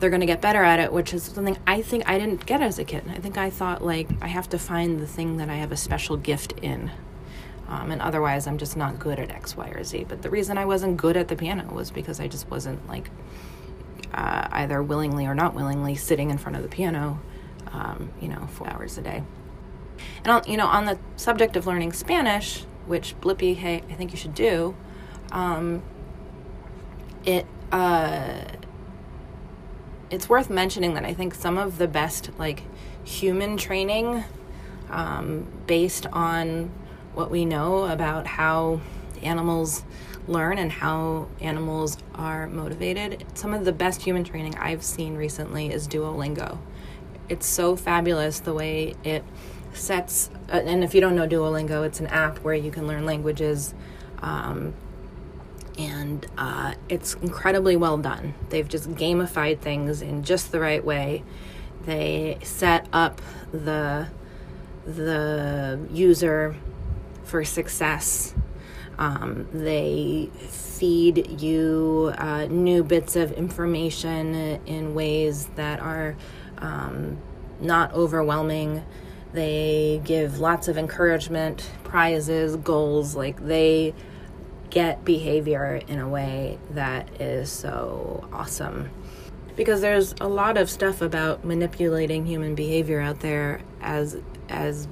they're 0.00 0.10
going 0.10 0.20
to 0.20 0.26
get 0.26 0.40
better 0.40 0.62
at 0.62 0.80
it. 0.80 0.92
Which 0.92 1.12
is 1.12 1.24
something 1.24 1.58
I 1.66 1.82
think 1.82 2.08
I 2.08 2.18
didn't 2.18 2.46
get 2.46 2.60
as 2.60 2.78
a 2.78 2.84
kid. 2.84 3.04
I 3.08 3.18
think 3.18 3.36
I 3.36 3.50
thought 3.50 3.84
like 3.84 4.08
I 4.20 4.28
have 4.28 4.48
to 4.50 4.58
find 4.58 5.00
the 5.00 5.06
thing 5.06 5.36
that 5.38 5.48
I 5.48 5.56
have 5.56 5.72
a 5.72 5.76
special 5.76 6.16
gift 6.16 6.52
in. 6.62 6.90
Um, 7.68 7.90
and 7.90 8.00
otherwise, 8.00 8.46
I'm 8.46 8.56
just 8.56 8.76
not 8.76 8.98
good 8.98 9.18
at 9.18 9.30
X, 9.30 9.56
Y, 9.56 9.68
or 9.68 9.84
Z. 9.84 10.06
But 10.08 10.22
the 10.22 10.30
reason 10.30 10.56
I 10.56 10.64
wasn't 10.64 10.96
good 10.96 11.16
at 11.16 11.28
the 11.28 11.36
piano 11.36 11.72
was 11.72 11.90
because 11.90 12.18
I 12.18 12.26
just 12.26 12.50
wasn't 12.50 12.86
like 12.88 13.10
uh, 14.14 14.48
either 14.52 14.82
willingly 14.82 15.26
or 15.26 15.34
not 15.34 15.54
willingly 15.54 15.94
sitting 15.94 16.30
in 16.30 16.38
front 16.38 16.56
of 16.56 16.62
the 16.62 16.68
piano, 16.68 17.20
um, 17.72 18.10
you 18.20 18.28
know, 18.28 18.46
four 18.52 18.68
hours 18.68 18.96
a 18.96 19.02
day. 19.02 19.22
And 20.24 20.28
on, 20.28 20.42
you 20.46 20.56
know, 20.56 20.66
on 20.66 20.86
the 20.86 20.98
subject 21.16 21.56
of 21.56 21.66
learning 21.66 21.92
Spanish, 21.92 22.64
which 22.86 23.14
Blippi, 23.20 23.56
hey, 23.56 23.82
I 23.90 23.94
think 23.94 24.12
you 24.12 24.16
should 24.16 24.34
do. 24.34 24.74
Um, 25.30 25.82
it 27.24 27.46
uh, 27.70 28.44
it's 30.10 30.28
worth 30.28 30.48
mentioning 30.48 30.94
that 30.94 31.04
I 31.04 31.12
think 31.12 31.34
some 31.34 31.58
of 31.58 31.76
the 31.76 31.86
best 31.86 32.30
like 32.38 32.62
human 33.04 33.56
training 33.56 34.24
um, 34.90 35.46
based 35.66 36.06
on 36.06 36.70
what 37.18 37.32
we 37.32 37.44
know 37.44 37.82
about 37.86 38.28
how 38.28 38.80
animals 39.24 39.82
learn 40.28 40.56
and 40.56 40.70
how 40.70 41.26
animals 41.40 41.98
are 42.14 42.46
motivated. 42.46 43.24
Some 43.34 43.52
of 43.52 43.64
the 43.64 43.72
best 43.72 44.02
human 44.02 44.22
training 44.22 44.54
I've 44.54 44.84
seen 44.84 45.16
recently 45.16 45.72
is 45.72 45.88
Duolingo. 45.88 46.58
It's 47.28 47.44
so 47.44 47.74
fabulous 47.74 48.38
the 48.38 48.54
way 48.54 48.94
it 49.02 49.24
sets, 49.72 50.30
uh, 50.48 50.58
and 50.64 50.84
if 50.84 50.94
you 50.94 51.00
don't 51.00 51.16
know 51.16 51.26
Duolingo, 51.26 51.84
it's 51.84 51.98
an 51.98 52.06
app 52.06 52.38
where 52.38 52.54
you 52.54 52.70
can 52.70 52.86
learn 52.86 53.04
languages. 53.04 53.74
Um, 54.22 54.74
and 55.76 56.24
uh, 56.38 56.74
it's 56.88 57.14
incredibly 57.14 57.74
well 57.74 57.98
done. 57.98 58.34
They've 58.50 58.68
just 58.68 58.90
gamified 58.90 59.58
things 59.58 60.02
in 60.02 60.22
just 60.22 60.52
the 60.52 60.60
right 60.60 60.84
way. 60.84 61.24
They 61.84 62.38
set 62.44 62.86
up 62.92 63.20
the 63.50 64.06
the 64.86 65.80
user 65.90 66.56
for 67.28 67.44
success 67.44 68.34
Um, 68.98 69.46
they 69.52 70.28
feed 70.48 71.40
you 71.40 72.12
uh, 72.18 72.46
new 72.46 72.82
bits 72.82 73.14
of 73.14 73.30
information 73.32 74.34
in 74.66 74.94
ways 74.94 75.46
that 75.54 75.78
are 75.78 76.16
um, 76.58 77.18
not 77.60 77.92
overwhelming. 77.92 78.84
They 79.32 80.00
give 80.04 80.40
lots 80.40 80.66
of 80.66 80.76
encouragement, 80.76 81.70
prizes, 81.84 82.56
goals. 82.56 83.14
Like 83.14 83.44
they 83.46 83.94
get 84.70 85.04
behavior 85.04 85.80
in 85.86 86.00
a 86.00 86.08
way 86.08 86.58
that 86.70 87.20
is 87.20 87.50
so 87.50 88.28
awesome. 88.32 88.90
Because 89.54 89.80
there's 89.80 90.14
a 90.20 90.28
lot 90.28 90.56
of 90.56 90.68
stuff 90.68 91.02
about 91.02 91.44
manipulating 91.44 92.26
human 92.26 92.56
behavior 92.56 93.00
out 93.00 93.20
there 93.20 93.60
as 93.80 94.16
as 94.48 94.88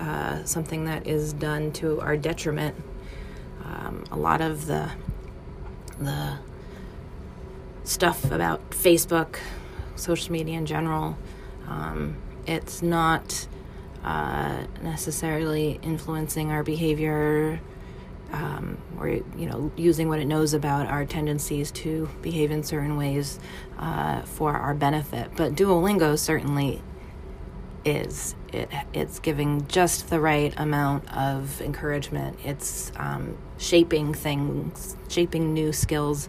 uh, 0.00 0.42
something 0.44 0.86
that 0.86 1.06
is 1.06 1.32
done 1.32 1.72
to 1.72 2.00
our 2.00 2.16
detriment. 2.16 2.74
Um, 3.64 4.04
a 4.10 4.16
lot 4.16 4.40
of 4.40 4.66
the 4.66 4.90
the 5.98 6.38
stuff 7.84 8.30
about 8.30 8.70
Facebook, 8.70 9.38
social 9.96 10.32
media 10.32 10.56
in 10.56 10.64
general, 10.64 11.18
um, 11.68 12.16
it's 12.46 12.80
not 12.80 13.46
uh, 14.02 14.64
necessarily 14.82 15.78
influencing 15.82 16.50
our 16.50 16.62
behavior 16.62 17.60
um, 18.32 18.78
or 18.98 19.08
you 19.08 19.46
know 19.46 19.70
using 19.76 20.08
what 20.08 20.20
it 20.20 20.26
knows 20.26 20.54
about 20.54 20.86
our 20.86 21.04
tendencies 21.04 21.70
to 21.70 22.08
behave 22.22 22.50
in 22.50 22.62
certain 22.62 22.96
ways 22.96 23.38
uh, 23.78 24.22
for 24.22 24.56
our 24.56 24.74
benefit. 24.74 25.30
But 25.36 25.54
Duolingo 25.54 26.18
certainly 26.18 26.82
is. 27.84 28.34
It 28.52 28.70
it's 28.92 29.18
giving 29.18 29.66
just 29.68 30.10
the 30.10 30.20
right 30.20 30.52
amount 30.56 31.12
of 31.16 31.60
encouragement. 31.60 32.38
It's 32.44 32.92
um, 32.96 33.36
shaping 33.58 34.14
things, 34.14 34.96
shaping 35.08 35.52
new 35.54 35.72
skills. 35.72 36.28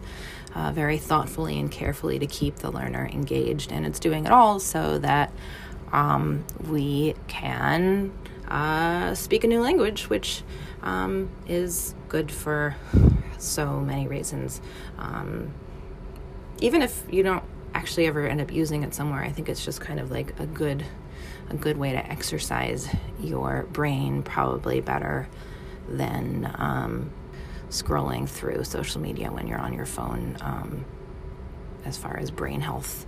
Uh, 0.54 0.70
very 0.70 0.98
thoughtfully 0.98 1.58
and 1.58 1.70
carefully 1.70 2.18
to 2.18 2.26
keep 2.26 2.56
the 2.56 2.70
learner 2.70 3.08
engaged, 3.10 3.72
and 3.72 3.86
it's 3.86 3.98
doing 3.98 4.26
it 4.26 4.32
all 4.32 4.60
so 4.60 4.98
that 4.98 5.32
um, 5.92 6.44
we 6.68 7.14
can 7.26 8.12
uh, 8.48 9.14
speak 9.14 9.44
a 9.44 9.46
new 9.46 9.62
language, 9.62 10.10
which 10.10 10.42
um, 10.82 11.30
is 11.48 11.94
good 12.08 12.30
for 12.30 12.76
so 13.38 13.80
many 13.80 14.06
reasons. 14.06 14.60
Um, 14.98 15.54
even 16.60 16.82
if 16.82 17.02
you 17.10 17.22
don't 17.22 17.44
actually 17.74 18.06
ever 18.06 18.26
end 18.26 18.40
up 18.40 18.52
using 18.52 18.82
it 18.82 18.94
somewhere, 18.94 19.22
I 19.22 19.30
think 19.30 19.48
it's 19.48 19.64
just 19.64 19.80
kind 19.80 19.98
of 19.98 20.10
like 20.10 20.38
a 20.38 20.46
good 20.46 20.84
a 21.50 21.54
good 21.54 21.76
way 21.76 21.92
to 21.92 22.10
exercise 22.10 22.88
your 23.20 23.66
brain, 23.72 24.22
probably 24.22 24.80
better 24.80 25.28
than 25.88 26.50
um, 26.54 27.10
scrolling 27.68 28.28
through 28.28 28.64
social 28.64 29.00
media 29.00 29.30
when 29.30 29.46
you're 29.46 29.60
on 29.60 29.72
your 29.72 29.86
phone. 29.86 30.36
Um, 30.40 30.84
as 31.84 31.96
far 31.96 32.16
as 32.16 32.30
brain 32.30 32.60
health 32.60 33.06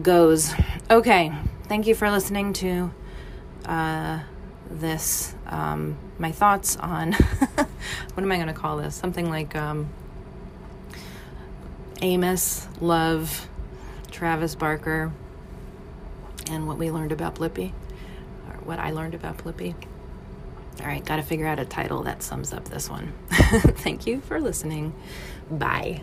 goes. 0.00 0.54
Okay, 0.90 1.32
thank 1.64 1.86
you 1.86 1.94
for 1.94 2.10
listening 2.10 2.52
to. 2.54 2.92
Uh, 3.64 4.20
this 4.70 5.34
um, 5.46 5.96
my 6.18 6.30
thoughts 6.30 6.76
on 6.76 7.12
what 8.14 8.18
am 8.18 8.30
I 8.30 8.36
going 8.36 8.48
to 8.48 8.54
call 8.54 8.76
this? 8.76 8.94
Something 8.94 9.30
like 9.30 9.56
um, 9.56 9.88
Amos, 12.02 12.68
Love, 12.80 13.48
Travis 14.10 14.54
Barker, 14.54 15.12
and 16.48 16.66
what 16.66 16.78
we 16.78 16.90
learned 16.90 17.12
about 17.12 17.36
Blippi, 17.36 17.72
or 18.48 18.54
what 18.64 18.78
I 18.78 18.90
learned 18.90 19.14
about 19.14 19.38
Blippi. 19.38 19.74
All 20.80 20.86
right, 20.86 21.04
got 21.04 21.16
to 21.16 21.22
figure 21.22 21.46
out 21.46 21.58
a 21.58 21.64
title 21.64 22.04
that 22.04 22.22
sums 22.22 22.52
up 22.52 22.68
this 22.68 22.88
one. 22.88 23.12
Thank 23.30 24.06
you 24.06 24.20
for 24.20 24.40
listening. 24.40 24.94
Bye. 25.50 26.02